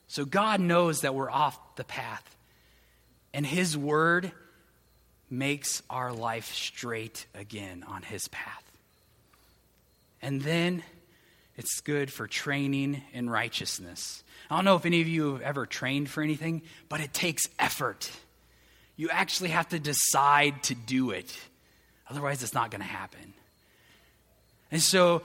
So 0.08 0.24
God 0.24 0.60
knows 0.60 1.00
that 1.00 1.14
we're 1.14 1.30
off 1.30 1.58
the 1.76 1.84
path. 1.84 2.36
And 3.34 3.44
His 3.44 3.76
word 3.76 4.32
makes 5.28 5.82
our 5.90 6.12
life 6.12 6.52
straight 6.54 7.26
again 7.34 7.84
on 7.86 8.02
His 8.02 8.28
path. 8.28 8.62
And 10.22 10.40
then 10.42 10.82
it's 11.56 11.80
good 11.80 12.12
for 12.12 12.26
training 12.26 13.02
in 13.12 13.30
righteousness. 13.30 14.22
I 14.50 14.56
don't 14.56 14.64
know 14.64 14.76
if 14.76 14.86
any 14.86 15.00
of 15.00 15.08
you 15.08 15.32
have 15.32 15.42
ever 15.42 15.66
trained 15.66 16.08
for 16.08 16.22
anything, 16.22 16.62
but 16.88 17.00
it 17.00 17.12
takes 17.12 17.42
effort. 17.58 18.10
You 18.96 19.10
actually 19.10 19.50
have 19.50 19.68
to 19.70 19.78
decide 19.78 20.62
to 20.64 20.74
do 20.74 21.10
it. 21.10 21.36
Otherwise, 22.08 22.42
it's 22.42 22.54
not 22.54 22.70
going 22.70 22.80
to 22.80 22.86
happen. 22.86 23.34
And 24.70 24.82
so, 24.82 25.22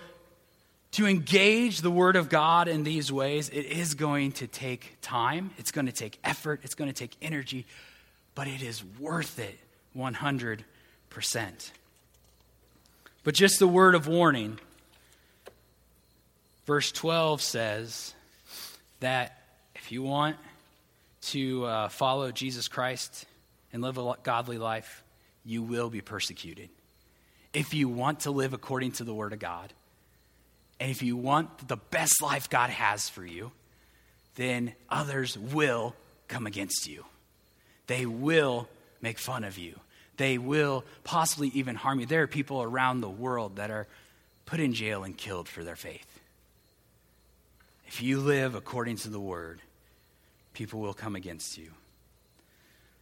to 0.92 1.08
engage 1.08 1.82
the 1.82 1.92
Word 1.92 2.16
of 2.16 2.30
God 2.30 2.68
in 2.68 2.84
these 2.84 3.12
ways, 3.12 3.50
it 3.50 3.66
is 3.66 3.94
going 3.94 4.34
to 4.34 4.48
take 4.48 4.98
time, 5.02 5.52
it's 5.58 5.72
going 5.72 5.86
to 5.86 5.92
take 5.92 6.20
effort, 6.24 6.62
it's 6.64 6.76
going 6.76 6.90
to 6.90 6.96
take 6.96 7.16
energy, 7.22 7.66
but 8.36 8.48
it 8.48 8.62
is 8.62 8.84
worth 9.00 9.40
it 9.40 9.58
100%. 9.96 10.64
But 13.24 13.34
just 13.36 13.60
the 13.60 13.68
word 13.68 13.96
of 13.96 14.08
warning 14.08 14.60
Verse 16.66 16.92
12 16.92 17.42
says 17.42 18.14
that 19.00 19.38
if 19.76 19.92
you 19.92 20.04
want 20.04 20.38
to 21.22 21.66
uh, 21.66 21.90
follow 21.90 22.32
Jesus 22.32 22.68
Christ 22.68 23.26
and 23.74 23.82
live 23.82 23.98
a 23.98 24.16
godly 24.24 24.58
life, 24.58 25.04
you 25.44 25.64
will 25.64 25.90
be 25.90 26.02
persecuted. 26.02 26.70
If 27.52 27.74
you 27.74 27.90
want 27.90 28.22
to 28.22 28.32
live 28.32 28.54
according 28.54 28.94
to 28.94 29.04
the 29.04 29.14
Word 29.14 29.34
of 29.34 29.40
God, 29.40 29.74
and 30.82 30.90
if 30.90 31.04
you 31.04 31.16
want 31.16 31.68
the 31.68 31.78
best 31.78 32.24
life 32.24 32.50
God 32.50 32.72
has 32.72 33.08
for 33.08 33.24
you, 33.24 33.52
then 34.34 34.74
others 34.90 35.38
will 35.38 35.96
come 36.28 36.48
against 36.48 36.88
you. 36.88 37.06
They 37.86 38.08
will 38.08 38.68
make 39.00 39.20
fun 39.20 39.44
of 39.44 39.60
you. 39.60 39.80
They 40.18 40.40
will 40.40 40.84
possibly 41.04 41.50
even 41.50 41.76
harm 41.76 42.00
you. 42.00 42.08
There 42.08 42.24
are 42.24 42.28
people 42.28 42.64
around 42.64 43.02
the 43.02 43.10
world 43.10 43.58
that 43.58 43.70
are 43.70 43.86
put 44.48 44.60
in 44.60 44.74
jail 44.74 45.04
and 45.04 45.16
killed 45.16 45.48
for 45.48 45.64
their 45.64 45.76
faith. 45.76 46.20
If 47.86 48.02
you 48.02 48.20
live 48.20 48.56
according 48.56 48.96
to 48.98 49.10
the 49.10 49.20
word, 49.20 49.62
people 50.54 50.80
will 50.80 50.96
come 50.96 51.16
against 51.16 51.60
you. 51.60 51.70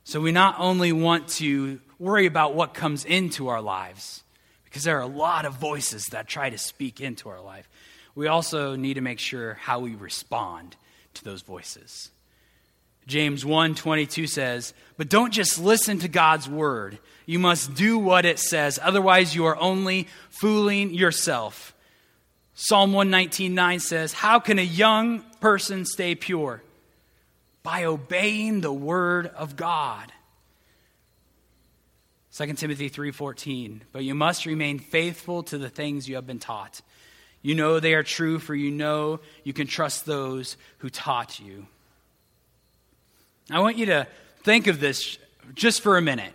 So 0.04 0.20
we 0.20 0.34
not 0.34 0.56
only 0.60 0.92
want 0.92 1.30
to 1.30 1.80
worry 1.98 2.26
about 2.26 2.56
what 2.56 2.74
comes 2.74 3.06
into 3.06 3.48
our 3.48 3.62
lives, 3.62 4.22
because 4.70 4.84
there 4.84 4.98
are 4.98 5.02
a 5.02 5.08
lot 5.08 5.46
of 5.46 5.56
voices 5.56 6.06
that 6.12 6.28
try 6.28 6.50
to 6.50 6.58
speak 6.58 7.02
into 7.02 7.30
our 7.30 7.42
life, 7.42 7.68
we 8.16 8.28
also 8.28 8.76
need 8.76 8.94
to 8.96 9.02
make 9.02 9.20
sure 9.20 9.56
how 9.56 9.80
we 9.80 9.96
respond 9.96 10.76
to 11.16 11.24
those 11.24 11.42
voices. 11.42 12.12
James 13.08 13.44
1:22 13.44 14.28
says, 14.28 14.74
"But 14.96 15.10
don't 15.10 15.34
just 15.34 15.58
listen 15.58 16.00
to 16.00 16.08
God's 16.08 16.48
word. 16.48 17.00
You 17.26 17.40
must 17.40 17.74
do 17.74 17.98
what 17.98 18.26
it 18.26 18.38
says, 18.38 18.80
otherwise 18.82 19.36
you 19.36 19.46
are 19.46 19.58
only 19.58 20.08
fooling 20.30 20.94
yourself." 20.94 21.74
Psalm 22.62 22.92
119.9 22.92 23.80
says, 23.80 24.12
How 24.12 24.38
can 24.38 24.60
a 24.60 24.64
young 24.64 25.22
person 25.40 25.86
stay 25.86 26.14
pure? 26.14 26.62
By 27.64 27.86
obeying 27.86 28.60
the 28.60 28.74
word 28.74 29.28
of 29.28 29.56
God. 29.56 30.12
2 32.40 32.54
Timothy 32.54 32.90
3:14 32.90 33.82
But 33.92 34.06
you 34.06 34.16
must 34.16 34.46
remain 34.46 34.80
faithful 34.80 35.44
to 35.44 35.58
the 35.58 35.68
things 35.68 36.08
you 36.08 36.16
have 36.16 36.26
been 36.26 36.40
taught. 36.40 36.80
You 37.42 37.54
know 37.54 37.82
they 37.82 37.94
are 37.96 38.04
true 38.04 38.40
for 38.40 38.56
you 38.56 38.72
know 38.72 39.20
you 39.44 39.52
can 39.52 39.68
trust 39.68 40.06
those 40.06 40.56
who 40.78 40.90
taught 40.90 41.42
you. 41.42 41.68
I 43.52 43.60
want 43.60 43.76
you 43.76 43.88
to 43.88 44.08
think 44.44 44.68
of 44.68 44.80
this 44.80 45.18
just 45.54 45.82
for 45.82 45.98
a 45.98 46.02
minute. 46.02 46.32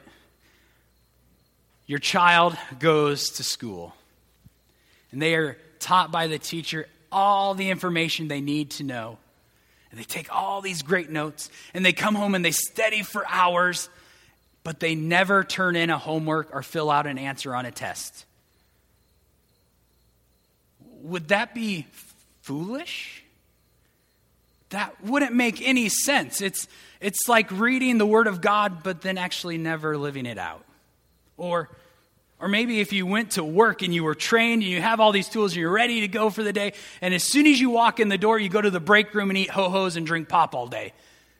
Your 1.87 2.01
child 2.01 2.55
goes 2.79 3.31
to 3.31 3.43
school 3.43 3.95
and 5.11 5.23
they 5.23 5.35
are 5.35 5.57
taught 5.79 6.13
by 6.13 6.27
the 6.27 6.39
teacher 6.39 6.87
all 7.11 7.55
the 7.55 7.71
information 7.71 8.29
they 8.29 8.43
need 8.43 8.73
to 8.73 8.83
know. 8.83 9.17
And 9.91 9.99
they 9.99 10.05
take 10.05 10.31
all 10.31 10.61
these 10.61 10.83
great 10.83 11.09
notes 11.09 11.49
and 11.73 11.83
they 11.83 11.95
come 11.95 12.15
home 12.15 12.35
and 12.35 12.45
they 12.45 12.51
study 12.51 13.03
for 13.03 13.25
hours, 13.27 13.89
but 14.65 14.81
they 14.81 14.95
never 14.95 15.45
turn 15.45 15.77
in 15.77 15.91
a 15.91 15.99
homework 15.99 16.49
or 16.53 16.63
fill 16.63 16.91
out 16.91 17.07
an 17.07 17.19
answer 17.19 17.55
on 17.55 17.67
a 17.67 17.71
test. 17.71 18.25
Would 21.03 21.29
that 21.29 21.55
be 21.55 21.87
foolish? 22.41 23.23
That 24.71 24.93
wouldn't 25.05 25.35
make 25.35 25.63
any 25.63 25.89
sense. 25.91 26.41
It's, 26.41 26.67
it's 27.01 27.29
like 27.29 27.51
reading 27.53 27.99
the 27.99 28.07
Word 28.07 28.27
of 28.27 28.41
God, 28.41 28.83
but 28.83 29.03
then 29.03 29.19
actually 29.19 29.59
never 29.59 29.97
living 29.97 30.27
it 30.27 30.39
out. 30.39 30.65
Or 31.37 31.69
or 32.41 32.49
maybe 32.49 32.81
if 32.81 32.93
you 32.93 33.07
went 33.07 33.33
to 33.33 33.45
work 33.45 33.81
and 33.81 33.95
you 33.95 34.05
were 34.05 34.15
trained 34.15 34.63
and 34.63 34.71
you 34.71 34.83
have 34.83 35.01
all 35.01 35.13
these 35.13 35.31
tools 35.31 35.53
and 35.53 35.61
you're 35.61 35.71
ready 35.71 36.01
to 36.01 36.09
go 36.09 36.29
for 36.29 36.43
the 36.43 36.53
day, 36.53 36.75
and 37.01 37.15
as 37.15 37.23
soon 37.23 37.47
as 37.47 37.59
you 37.59 37.71
walk 37.71 38.01
in 38.01 38.11
the 38.11 38.19
door, 38.19 38.39
you 38.39 38.51
go 38.51 38.61
to 38.61 38.71
the 38.71 38.81
break 38.81 39.15
room 39.15 39.31
and 39.31 39.39
eat 39.39 39.49
ho 39.49 39.71
hos 39.71 39.97
and 39.97 40.07
drink 40.07 40.29
pop 40.29 40.55
all 40.55 40.67
day 40.67 40.93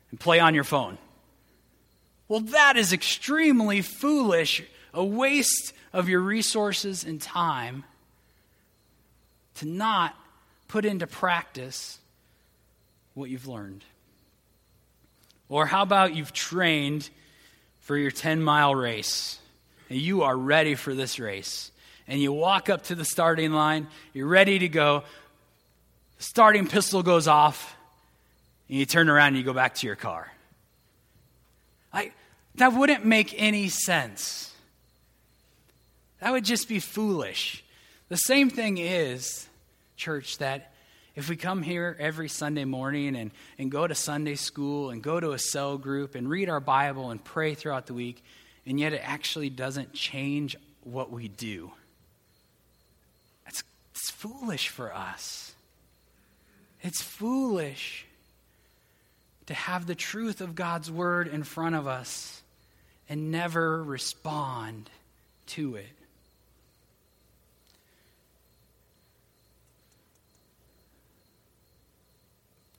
and 0.09 0.19
play 0.19 0.39
on 0.39 0.55
your 0.55 0.63
phone. 0.63 0.97
Well, 2.27 2.39
that 2.39 2.77
is 2.77 2.91
extremely 2.91 3.81
foolish, 3.81 4.63
a 4.93 5.03
waste 5.03 5.73
of 5.93 6.09
your 6.09 6.21
resources 6.21 7.03
and 7.03 7.21
time 7.21 7.83
to 9.55 9.65
not 9.65 10.15
put 10.67 10.85
into 10.85 11.07
practice 11.07 11.99
what 13.13 13.29
you've 13.29 13.47
learned. 13.47 13.83
Or 15.47 15.65
how 15.65 15.83
about 15.83 16.15
you've 16.15 16.33
trained 16.33 17.09
for 17.81 17.95
your 17.97 18.11
10 18.11 18.41
mile 18.41 18.73
race? 18.73 19.39
and 19.89 19.99
you 19.99 20.23
are 20.23 20.35
ready 20.35 20.75
for 20.75 20.93
this 20.93 21.19
race. 21.19 21.71
and 22.07 22.21
you 22.21 22.31
walk 22.31 22.69
up 22.69 22.83
to 22.83 22.93
the 22.93 23.03
starting 23.03 23.51
line, 23.51 23.87
you're 24.13 24.27
ready 24.27 24.59
to 24.59 24.69
go, 24.69 25.03
the 26.17 26.23
starting 26.23 26.67
pistol 26.67 27.01
goes 27.01 27.27
off, 27.27 27.75
and 28.69 28.77
you 28.77 28.85
turn 28.85 29.09
around 29.09 29.29
and 29.29 29.37
you 29.37 29.43
go 29.43 29.53
back 29.53 29.73
to 29.73 29.87
your 29.87 29.95
car. 29.95 30.31
Like, 31.95 32.13
that 32.55 32.73
wouldn't 32.73 33.05
make 33.05 33.33
any 33.37 33.69
sense. 33.69 34.53
That 36.19 36.33
would 36.33 36.43
just 36.43 36.67
be 36.67 36.79
foolish. 36.79 37.63
The 38.09 38.17
same 38.17 38.49
thing 38.49 38.77
is, 38.77 39.47
church, 39.95 40.37
that 40.39 40.73
if 41.15 41.29
we 41.29 41.37
come 41.37 41.63
here 41.63 41.95
every 41.97 42.27
Sunday 42.27 42.65
morning 42.65 43.15
and, 43.15 43.31
and 43.57 43.71
go 43.71 43.87
to 43.87 43.95
Sunday 43.95 44.35
school 44.35 44.89
and 44.89 45.01
go 45.01 45.21
to 45.21 45.31
a 45.31 45.39
cell 45.39 45.77
group 45.77 46.15
and 46.15 46.29
read 46.29 46.49
our 46.49 46.59
Bible 46.59 47.11
and 47.11 47.23
pray 47.23 47.55
throughout 47.55 47.87
the 47.87 47.93
week, 47.93 48.21
and 48.65 48.77
yet 48.77 48.91
it 48.91 49.01
actually 49.01 49.49
doesn't 49.49 49.93
change 49.93 50.57
what 50.83 51.11
we 51.11 51.29
do, 51.29 51.71
it's, 53.47 53.63
it's 53.91 54.11
foolish 54.11 54.67
for 54.67 54.93
us. 54.93 55.53
It's 56.81 57.01
foolish 57.01 58.05
to 59.47 59.53
have 59.53 59.85
the 59.85 59.95
truth 59.95 60.41
of 60.41 60.55
God's 60.55 60.89
word 60.89 61.27
in 61.27 61.43
front 61.43 61.75
of 61.75 61.87
us 61.87 62.41
and 63.07 63.31
never 63.31 63.83
respond 63.83 64.89
to 65.47 65.75
it. 65.75 65.85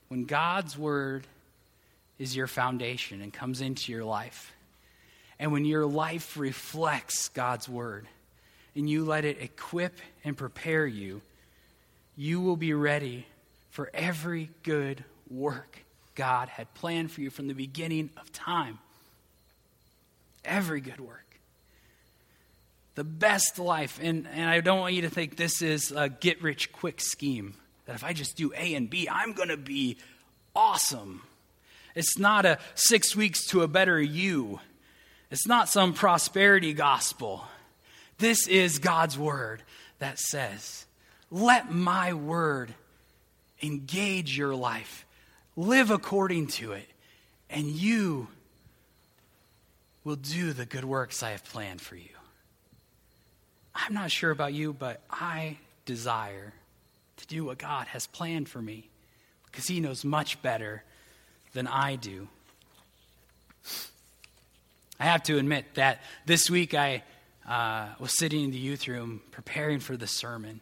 When 0.08 0.24
God's 0.24 0.78
word 0.78 1.26
is 2.18 2.34
your 2.34 2.46
foundation 2.46 3.20
and 3.20 3.32
comes 3.32 3.60
into 3.60 3.92
your 3.92 4.04
life, 4.04 4.52
and 5.38 5.52
when 5.52 5.64
your 5.64 5.84
life 5.84 6.36
reflects 6.36 7.28
God's 7.28 7.68
word, 7.68 8.06
and 8.74 8.88
you 8.88 9.04
let 9.04 9.24
it 9.24 9.40
equip 9.40 9.98
and 10.24 10.36
prepare 10.36 10.86
you, 10.86 11.20
you 12.16 12.40
will 12.40 12.56
be 12.56 12.72
ready 12.72 13.26
for 13.70 13.90
every 13.92 14.50
good 14.62 15.04
work 15.30 15.80
God 16.16 16.48
had 16.48 16.72
planned 16.74 17.12
for 17.12 17.20
you 17.20 17.30
from 17.30 17.46
the 17.46 17.54
beginning 17.54 18.10
of 18.16 18.32
time. 18.32 18.80
Every 20.44 20.80
good 20.80 21.00
work. 21.00 21.22
The 22.96 23.04
best 23.04 23.58
life. 23.58 24.00
And, 24.02 24.26
and 24.32 24.50
I 24.50 24.60
don't 24.60 24.80
want 24.80 24.94
you 24.94 25.02
to 25.02 25.10
think 25.10 25.36
this 25.36 25.62
is 25.62 25.92
a 25.92 26.08
get 26.08 26.42
rich 26.42 26.72
quick 26.72 27.00
scheme. 27.00 27.54
That 27.84 27.94
if 27.94 28.02
I 28.02 28.12
just 28.12 28.36
do 28.36 28.52
A 28.56 28.74
and 28.74 28.90
B, 28.90 29.08
I'm 29.10 29.32
going 29.32 29.50
to 29.50 29.56
be 29.56 29.98
awesome. 30.54 31.22
It's 31.94 32.18
not 32.18 32.44
a 32.44 32.58
six 32.74 33.14
weeks 33.14 33.46
to 33.48 33.62
a 33.62 33.68
better 33.68 34.00
you. 34.00 34.60
It's 35.30 35.46
not 35.46 35.68
some 35.68 35.92
prosperity 35.92 36.72
gospel. 36.72 37.44
This 38.18 38.48
is 38.48 38.78
God's 38.78 39.18
word 39.18 39.62
that 39.98 40.18
says, 40.18 40.86
let 41.30 41.70
my 41.70 42.12
word 42.12 42.74
engage 43.62 44.36
your 44.36 44.54
life 44.54 45.05
live 45.56 45.90
according 45.90 46.48
to 46.48 46.72
it, 46.72 46.88
and 47.48 47.66
you 47.66 48.28
will 50.04 50.16
do 50.16 50.52
the 50.52 50.66
good 50.66 50.84
works 50.84 51.22
I 51.22 51.30
have 51.30 51.44
planned 51.44 51.80
for 51.80 51.96
you. 51.96 52.10
I'm 53.74 53.94
not 53.94 54.10
sure 54.10 54.30
about 54.30 54.52
you, 54.52 54.72
but 54.72 55.02
I 55.10 55.58
desire 55.84 56.52
to 57.16 57.26
do 57.26 57.44
what 57.44 57.58
God 57.58 57.86
has 57.88 58.06
planned 58.06 58.48
for 58.48 58.60
me 58.60 58.88
because 59.46 59.66
He 59.66 59.80
knows 59.80 60.04
much 60.04 60.40
better 60.42 60.84
than 61.52 61.66
I 61.66 61.96
do. 61.96 62.28
I 64.98 65.04
have 65.04 65.22
to 65.24 65.38
admit 65.38 65.66
that 65.74 66.00
this 66.24 66.48
week 66.48 66.72
I 66.72 67.02
uh, 67.46 67.88
was 67.98 68.16
sitting 68.16 68.44
in 68.44 68.50
the 68.50 68.58
youth 68.58 68.88
room 68.88 69.20
preparing 69.30 69.80
for 69.80 69.96
the 69.96 70.06
sermon, 70.06 70.60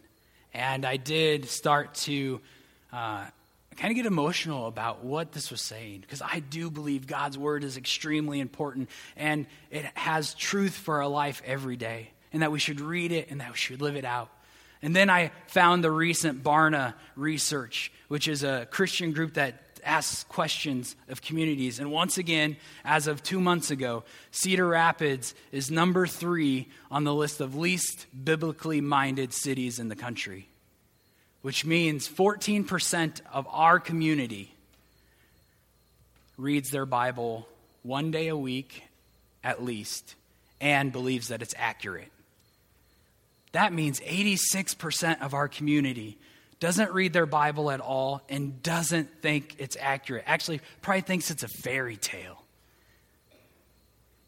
and 0.52 0.84
I 0.84 0.96
did 0.96 1.48
start 1.48 1.94
to 1.94 2.40
uh, 2.92 3.26
I 3.74 3.80
kind 3.80 3.90
of 3.90 3.96
get 3.96 4.06
emotional 4.06 4.68
about 4.68 5.04
what 5.04 5.32
this 5.32 5.50
was 5.50 5.60
saying 5.60 6.02
because 6.02 6.22
I 6.22 6.38
do 6.38 6.70
believe 6.70 7.08
God's 7.08 7.36
word 7.36 7.64
is 7.64 7.76
extremely 7.76 8.38
important 8.38 8.88
and 9.16 9.46
it 9.72 9.84
has 9.94 10.32
truth 10.34 10.74
for 10.74 11.02
our 11.02 11.08
life 11.08 11.42
every 11.44 11.76
day, 11.76 12.10
and 12.32 12.42
that 12.42 12.52
we 12.52 12.60
should 12.60 12.80
read 12.80 13.10
it 13.10 13.30
and 13.30 13.40
that 13.40 13.50
we 13.50 13.56
should 13.56 13.82
live 13.82 13.96
it 13.96 14.04
out. 14.04 14.30
And 14.80 14.94
then 14.94 15.10
I 15.10 15.32
found 15.48 15.82
the 15.82 15.90
recent 15.90 16.44
Barna 16.44 16.94
research, 17.16 17.90
which 18.06 18.28
is 18.28 18.44
a 18.44 18.68
Christian 18.70 19.12
group 19.12 19.34
that 19.34 19.60
asks 19.82 20.22
questions 20.22 20.94
of 21.08 21.20
communities. 21.20 21.80
And 21.80 21.90
once 21.90 22.16
again, 22.16 22.56
as 22.84 23.08
of 23.08 23.24
two 23.24 23.40
months 23.40 23.72
ago, 23.72 24.04
Cedar 24.30 24.68
Rapids 24.68 25.34
is 25.50 25.68
number 25.68 26.06
three 26.06 26.68
on 26.92 27.02
the 27.02 27.14
list 27.14 27.40
of 27.40 27.56
least 27.56 28.06
biblically 28.24 28.80
minded 28.80 29.32
cities 29.32 29.80
in 29.80 29.88
the 29.88 29.96
country 29.96 30.48
which 31.44 31.66
means 31.66 32.08
14% 32.08 33.20
of 33.30 33.46
our 33.50 33.78
community 33.78 34.50
reads 36.38 36.70
their 36.70 36.86
Bible 36.86 37.46
one 37.82 38.10
day 38.10 38.28
a 38.28 38.36
week 38.36 38.82
at 39.44 39.62
least 39.62 40.14
and 40.58 40.90
believes 40.90 41.28
that 41.28 41.42
it's 41.42 41.54
accurate. 41.58 42.10
That 43.52 43.74
means 43.74 44.00
86% 44.00 45.20
of 45.20 45.34
our 45.34 45.46
community 45.46 46.16
doesn't 46.60 46.92
read 46.94 47.12
their 47.12 47.26
Bible 47.26 47.70
at 47.70 47.80
all 47.80 48.22
and 48.30 48.62
doesn't 48.62 49.20
think 49.20 49.56
it's 49.58 49.76
accurate. 49.78 50.24
Actually, 50.26 50.62
probably 50.80 51.02
thinks 51.02 51.30
it's 51.30 51.42
a 51.42 51.48
fairy 51.48 51.98
tale. 51.98 52.42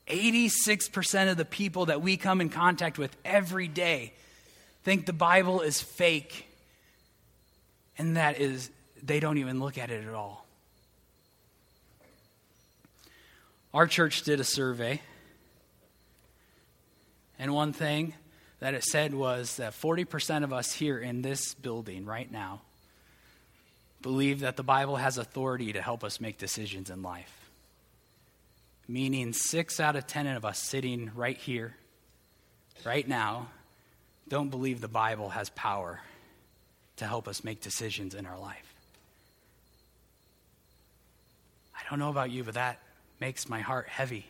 86% 0.07 1.31
of 1.31 1.39
the 1.39 1.47
people 1.47 1.87
that 1.87 2.03
we 2.03 2.19
come 2.19 2.43
in 2.43 2.51
contact 2.51 2.99
with 2.99 3.17
every 3.25 3.69
day 3.69 4.13
think 4.85 5.07
the 5.07 5.15
Bible 5.15 5.63
is 5.63 5.81
fake 5.81 6.47
and 7.99 8.17
that 8.17 8.41
is, 8.41 8.71
they 9.03 9.21
don't 9.21 9.39
even 9.39 9.61
look 9.61 9.79
at 9.79 9.91
it 9.91 10.07
at 10.07 10.15
all. 10.15 10.47
Our 13.73 13.87
church 13.87 14.23
did 14.23 14.41
a 14.41 14.45
survey, 14.45 15.03
and 17.39 17.53
one 17.53 17.73
thing 17.73 18.15
that 18.61 18.75
it 18.75 18.85
said 18.85 19.15
was 19.15 19.57
that 19.57 19.75
40% 19.75 20.45
of 20.45 20.53
us 20.53 20.73
here 20.73 20.99
in 20.99 21.21
this 21.21 21.55
building 21.55 22.07
right 22.07 22.31
now 22.31 22.63
believe 24.01 24.41
that 24.41 24.57
the 24.57 24.63
Bible 24.63 24.97
has 24.97 25.19
authority 25.19 25.73
to 25.75 25.83
help 25.83 26.05
us 26.05 26.21
make 26.21 26.39
decisions 26.39 26.91
in 26.91 27.03
life. 27.03 27.51
Meaning, 28.89 29.33
six 29.33 29.81
out 29.81 29.97
of 29.97 30.07
10 30.07 30.29
of 30.29 30.45
us 30.45 30.59
sitting 30.59 31.11
right 31.15 31.37
here, 31.37 31.75
right 32.85 33.07
now, 33.07 33.49
don't 34.29 34.49
believe 34.49 34.81
the 34.81 34.89
Bible 34.89 35.29
has 35.31 35.51
power 35.51 36.01
to 36.97 37.07
help 37.07 37.29
us 37.29 37.45
make 37.45 37.61
decisions 37.61 38.15
in 38.15 38.27
our 38.27 38.39
life. 38.39 38.75
I 41.75 41.89
don't 41.91 41.99
know 41.99 42.11
about 42.11 42.31
you, 42.31 42.43
but 42.43 42.55
that 42.55 42.81
makes 43.21 43.49
my 43.49 43.61
heart 43.61 43.89
heavy. 43.89 44.27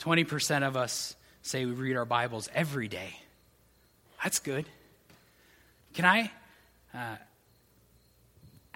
20% 0.00 0.66
of 0.66 0.76
us 0.76 1.14
say 1.42 1.64
we 1.64 1.72
read 1.72 1.96
our 1.96 2.04
Bibles 2.04 2.48
every 2.54 2.88
day. 2.88 3.16
That's 4.22 4.38
good. 4.38 4.66
Can 5.94 6.04
I 6.04 6.30
uh, 6.94 7.16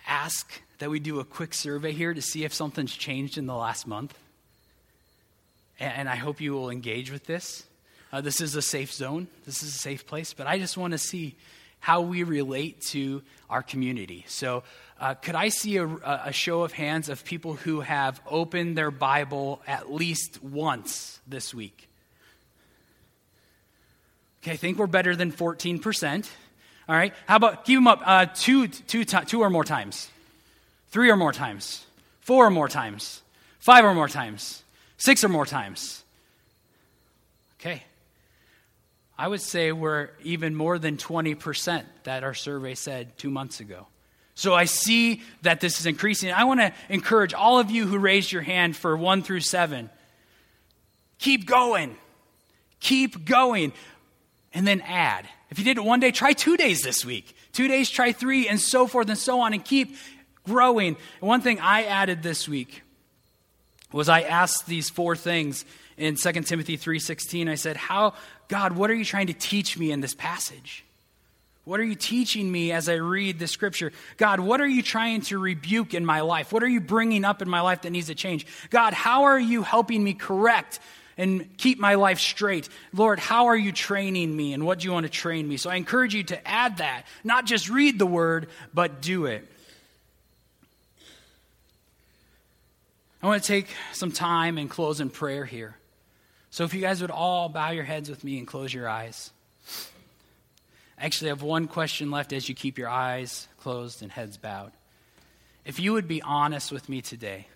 ask 0.07 0.51
that 0.79 0.91
we 0.91 1.01
do 1.01 1.21
a 1.21 1.25
quick 1.25 1.55
survey 1.55 1.93
here 1.93 2.13
to 2.13 2.23
see 2.23 2.45
if 2.45 2.53
something's 2.53 2.95
changed 2.95 3.39
in 3.39 3.47
the 3.47 3.55
last 3.55 3.87
month? 3.87 4.19
And 5.79 6.09
I 6.09 6.17
hope 6.17 6.41
you 6.41 6.53
will 6.53 6.71
engage 6.71 7.11
with 7.11 7.25
this. 7.27 7.65
Uh, 8.13 8.21
this 8.21 8.41
is 8.41 8.55
a 8.55 8.63
safe 8.63 8.93
zone, 8.93 9.27
this 9.45 9.63
is 9.63 9.75
a 9.75 9.79
safe 9.79 10.07
place, 10.07 10.33
but 10.35 10.47
I 10.47 10.59
just 10.59 10.77
want 10.77 10.93
to 10.93 10.99
see 10.99 11.35
how 11.85 12.01
we 12.01 12.23
relate 12.23 12.81
to 12.81 13.21
our 13.51 13.63
community. 13.63 14.25
So, 14.27 14.63
uh, 14.99 15.13
could 15.13 15.35
I 15.35 15.51
see 15.51 15.77
a, 15.77 15.87
a, 15.87 16.33
show 16.33 16.63
of 16.63 16.73
hands 16.73 17.11
of 17.11 17.27
people 17.27 17.53
who 17.53 17.81
have 17.81 18.23
opened 18.27 18.79
their 18.79 18.91
Bible 18.91 19.61
at 19.67 19.93
least 19.93 20.43
once 20.43 21.21
this 21.27 21.53
week? 21.53 21.91
Okay, 24.43 24.53
I 24.53 24.57
think 24.57 24.79
we're 24.79 24.87
better 24.87 25.15
than 25.15 25.31
14%. 25.31 26.27
All 26.89 26.97
right, 26.97 27.13
how 27.27 27.37
about 27.37 27.67
keep 27.67 27.77
them 27.77 27.87
up 27.87 28.01
uh, 28.03 28.27
two, 28.33 28.67
two, 28.69 29.05
two 29.05 29.43
or 29.43 29.51
more 29.51 29.65
times, 29.65 30.09
three 30.89 31.11
or 31.11 31.17
more 31.17 31.33
times, 31.33 31.85
four 32.21 32.47
or 32.47 32.51
more 32.51 32.69
times, 32.69 33.21
five 33.59 33.85
or 33.85 33.93
more 33.93 34.09
times, 34.09 34.63
six 34.97 35.23
or 35.23 35.29
more 35.29 35.45
times. 35.45 36.03
Okay, 37.61 37.83
I 39.17 39.29
would 39.29 39.41
say 39.41 39.73
we're 39.73 40.11
even 40.23 40.55
more 40.55 40.79
than 40.79 40.97
20% 40.97 41.85
that 42.05 42.25
our 42.25 42.35
survey 42.35 42.75
said 42.75 43.17
two 43.17 43.31
months 43.31 43.61
ago. 43.61 43.87
So 44.35 44.55
I 44.55 44.65
see 44.65 45.23
that 45.43 45.61
this 45.61 45.79
is 45.79 45.87
increasing. 45.87 46.33
I 46.33 46.45
want 46.45 46.61
to 46.61 46.73
encourage 46.89 47.33
all 47.35 47.61
of 47.61 47.71
you 47.71 47.87
who 47.87 47.99
raised 47.99 48.33
your 48.33 48.43
hand 48.43 48.77
for 48.77 48.97
one 48.97 49.23
through 49.23 49.41
seven 49.41 49.91
keep 51.19 51.47
going. 51.47 51.97
Keep 52.81 53.25
going. 53.25 53.73
And 54.53 54.67
then 54.67 54.83
add. 54.83 55.27
If 55.51 55.59
you 55.59 55.65
did 55.65 55.79
it 55.79 55.85
one 55.85 56.01
day, 56.01 56.11
try 56.11 56.33
two 56.33 56.57
days 56.57 56.83
this 56.83 57.05
week. 57.05 57.35
Two 57.53 57.67
days, 57.67 57.89
try 57.89 58.13
three, 58.13 58.49
and 58.49 58.61
so 58.61 58.87
forth 58.87 59.09
and 59.09 59.17
so 59.17 59.41
on, 59.41 59.53
and 59.53 59.65
keep 59.65 59.97
growing. 60.45 60.97
One 61.21 61.41
thing 61.41 61.61
I 61.61 61.85
added 61.85 62.23
this 62.23 62.49
week 62.49 62.83
was 63.93 64.09
I 64.09 64.23
asked 64.23 64.67
these 64.67 64.91
four 64.91 65.17
things 65.17 65.65
in 65.97 66.17
2 66.17 66.47
Timothy 66.47 66.77
3:16. 66.77 67.49
I 67.49 67.55
said, 67.55 67.77
"How 67.77 68.15
God, 68.49 68.73
what 68.73 68.91
are 68.91 68.95
you 68.95 69.05
trying 69.05 69.29
to 69.29 69.33
teach 69.33 69.79
me 69.79 69.91
in 69.91 70.01
this 70.01 70.15
passage?" 70.15 70.85
What 71.65 71.81
are 71.81 71.85
you 71.85 71.95
teaching 71.95 72.53
me 72.53 72.73
as 72.73 72.91
I 72.91 72.95
read 72.95 73.39
the 73.39 73.47
scripture? 73.47 73.91
God, 74.19 74.39
what 74.39 74.61
are 74.61 74.67
you 74.67 74.83
trying 74.83 75.23
to 75.23 75.39
rebuke 75.39 75.95
in 75.95 76.05
my 76.05 76.21
life? 76.21 76.53
What 76.53 76.63
are 76.63 76.69
you 76.69 76.81
bringing 76.81 77.25
up 77.25 77.41
in 77.41 77.49
my 77.49 77.63
life 77.63 77.83
that 77.83 77.91
needs 77.91 78.09
to 78.09 78.15
change? 78.15 78.47
God, 78.69 78.93
how 78.93 79.25
are 79.25 79.39
you 79.39 79.63
helping 79.63 80.05
me 80.05 80.13
correct 80.13 80.79
and 81.17 81.57
keep 81.57 81.79
my 81.79 81.95
life 81.95 82.21
straight? 82.21 82.69
Lord, 82.93 83.19
how 83.19 83.47
are 83.47 83.57
you 83.57 83.73
training 83.73 84.37
me 84.37 84.53
and 84.53 84.67
what 84.67 84.81
do 84.81 84.85
you 84.85 84.93
want 84.93 85.05
to 85.05 85.11
train 85.11 85.49
me? 85.49 85.57
So 85.57 85.71
I 85.71 85.77
encourage 85.77 86.15
you 86.15 86.23
to 86.25 86.47
add 86.47 86.79
that. 86.79 87.07
Not 87.23 87.47
just 87.47 87.71
read 87.71 87.99
the 87.99 88.07
word, 88.07 88.51
but 88.75 89.01
do 89.01 89.25
it. 89.25 89.51
I 93.23 93.27
want 93.27 93.43
to 93.43 93.47
take 93.47 93.69
some 93.95 94.13
time 94.13 94.59
and 94.59 94.69
close 94.69 95.01
in 95.01 95.09
prayer 95.09 95.47
here. 95.47 95.79
So 96.55 96.63
if 96.63 96.73
you 96.73 96.81
guys 96.81 97.01
would 97.01 97.11
all 97.11 97.49
bow 97.49 97.71
your 97.71 97.83
heads 97.83 98.09
with 98.09 98.23
me 98.23 98.39
and 98.39 98.47
close 98.47 98.73
your 98.73 98.89
eyes. 98.89 99.33
Actually, 100.97 101.31
I 101.31 101.33
have 101.33 101.43
one 101.43 101.67
question 101.67 102.13
left 102.13 102.33
as 102.33 102.49
you 102.49 102.55
keep 102.55 102.79
your 102.79 102.89
eyes 102.89 103.49
closed 103.59 104.03
and 104.03 104.13
heads 104.13 104.37
bowed. 104.37 104.71
If 105.65 105.81
you 105.81 105.95
would 105.95 106.07
be 106.07 106.23
honest 106.23 106.71
with 106.71 106.89
me 106.89 107.03
today, 107.03 107.49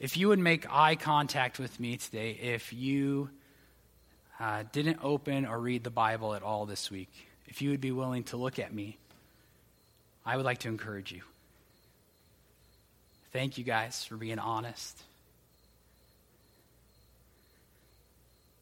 if 0.00 0.16
you 0.16 0.26
would 0.26 0.40
make 0.40 0.66
eye 0.68 0.96
contact 0.96 1.60
with 1.60 1.78
me 1.78 1.98
today, 1.98 2.32
if 2.32 2.72
you 2.72 3.30
uh, 4.40 4.64
didn't 4.72 4.98
open 5.04 5.46
or 5.46 5.60
read 5.60 5.84
the 5.84 5.90
Bible 5.90 6.34
at 6.34 6.42
all 6.42 6.66
this 6.66 6.90
week, 6.90 7.12
if 7.46 7.62
you 7.62 7.70
would 7.70 7.80
be 7.80 7.92
willing 7.92 8.24
to 8.24 8.36
look 8.36 8.58
at 8.58 8.74
me, 8.74 8.98
I 10.24 10.36
would 10.36 10.44
like 10.44 10.58
to 10.58 10.68
encourage 10.68 11.12
you. 11.12 11.22
Thank 13.32 13.56
you 13.56 13.62
guys 13.62 14.02
for 14.02 14.16
being 14.16 14.40
honest. 14.40 15.00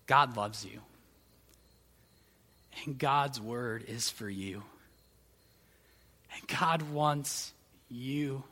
God 0.06 0.36
loves 0.36 0.64
you. 0.64 0.80
And 2.84 2.98
God's 2.98 3.40
word 3.40 3.84
is 3.88 4.10
for 4.10 4.28
you. 4.28 4.62
And 6.34 6.58
God 6.58 6.82
wants 6.90 7.52
you 7.88 8.42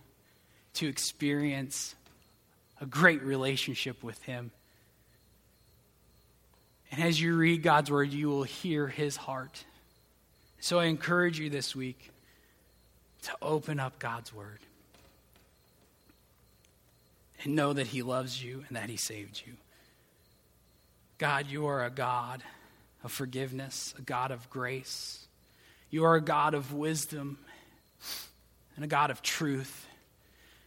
to 0.74 0.88
experience 0.88 1.94
a 2.80 2.86
great 2.86 3.22
relationship 3.22 4.02
with 4.02 4.22
Him. 4.22 4.50
And 6.90 7.02
as 7.02 7.20
you 7.20 7.36
read 7.36 7.62
God's 7.62 7.90
word, 7.90 8.12
you 8.12 8.28
will 8.28 8.42
hear 8.42 8.86
His 8.86 9.16
heart. 9.16 9.64
So 10.60 10.78
I 10.78 10.84
encourage 10.84 11.38
you 11.38 11.50
this 11.50 11.74
week 11.74 12.10
to 13.22 13.32
open 13.40 13.80
up 13.80 13.98
God's 13.98 14.32
word 14.32 14.58
and 17.42 17.54
know 17.54 17.72
that 17.72 17.88
He 17.88 18.02
loves 18.02 18.42
you 18.42 18.64
and 18.68 18.76
that 18.76 18.88
He 18.88 18.96
saved 18.96 19.42
you. 19.44 19.54
God, 21.22 21.46
you 21.48 21.66
are 21.66 21.84
a 21.84 21.90
God 21.90 22.42
of 23.04 23.12
forgiveness, 23.12 23.94
a 23.96 24.02
God 24.02 24.32
of 24.32 24.50
grace. 24.50 25.24
You 25.88 26.02
are 26.02 26.16
a 26.16 26.20
God 26.20 26.52
of 26.52 26.72
wisdom 26.72 27.38
and 28.74 28.84
a 28.84 28.88
God 28.88 29.12
of 29.12 29.22
truth. 29.22 29.86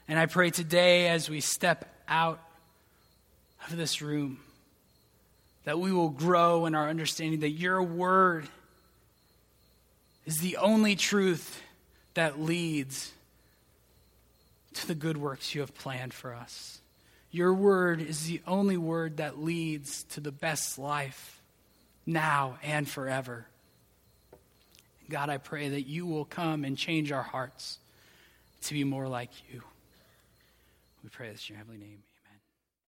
And 0.07 0.17
I 0.17 0.27
pray 0.27 0.51
today 0.51 1.09
as 1.09 1.29
we 1.29 1.41
step 1.41 1.93
out 2.07 2.39
of 3.67 3.75
this 3.75 4.01
room 4.01 4.39
that 5.65 5.77
we 5.77 5.91
will 5.91 6.07
grow 6.07 6.65
in 6.67 6.73
our 6.73 6.87
understanding 6.87 7.41
that 7.41 7.49
your 7.49 7.83
word 7.83 8.47
is 10.25 10.37
the 10.37 10.55
only 10.55 10.95
truth 10.95 11.61
that 12.13 12.39
leads 12.39 13.11
to 14.75 14.87
the 14.87 14.95
good 14.95 15.17
works 15.17 15.53
you 15.53 15.59
have 15.59 15.75
planned 15.75 16.13
for 16.13 16.33
us. 16.33 16.79
Your 17.35 17.53
word 17.53 17.99
is 17.99 18.27
the 18.27 18.41
only 18.47 18.77
word 18.77 19.17
that 19.17 19.43
leads 19.43 20.03
to 20.11 20.21
the 20.21 20.31
best 20.31 20.79
life 20.79 21.41
now 22.05 22.57
and 22.63 22.87
forever. 22.87 23.45
God, 25.09 25.29
I 25.29 25.37
pray 25.37 25.67
that 25.67 25.81
you 25.81 26.05
will 26.05 26.23
come 26.23 26.63
and 26.63 26.77
change 26.77 27.11
our 27.11 27.21
hearts 27.21 27.77
to 28.61 28.73
be 28.73 28.85
more 28.85 29.09
like 29.09 29.31
you. 29.51 29.61
We 31.03 31.09
pray 31.09 31.29
this 31.29 31.49
in 31.49 31.55
your 31.55 31.57
heavenly 31.57 31.85
name. 31.85 32.04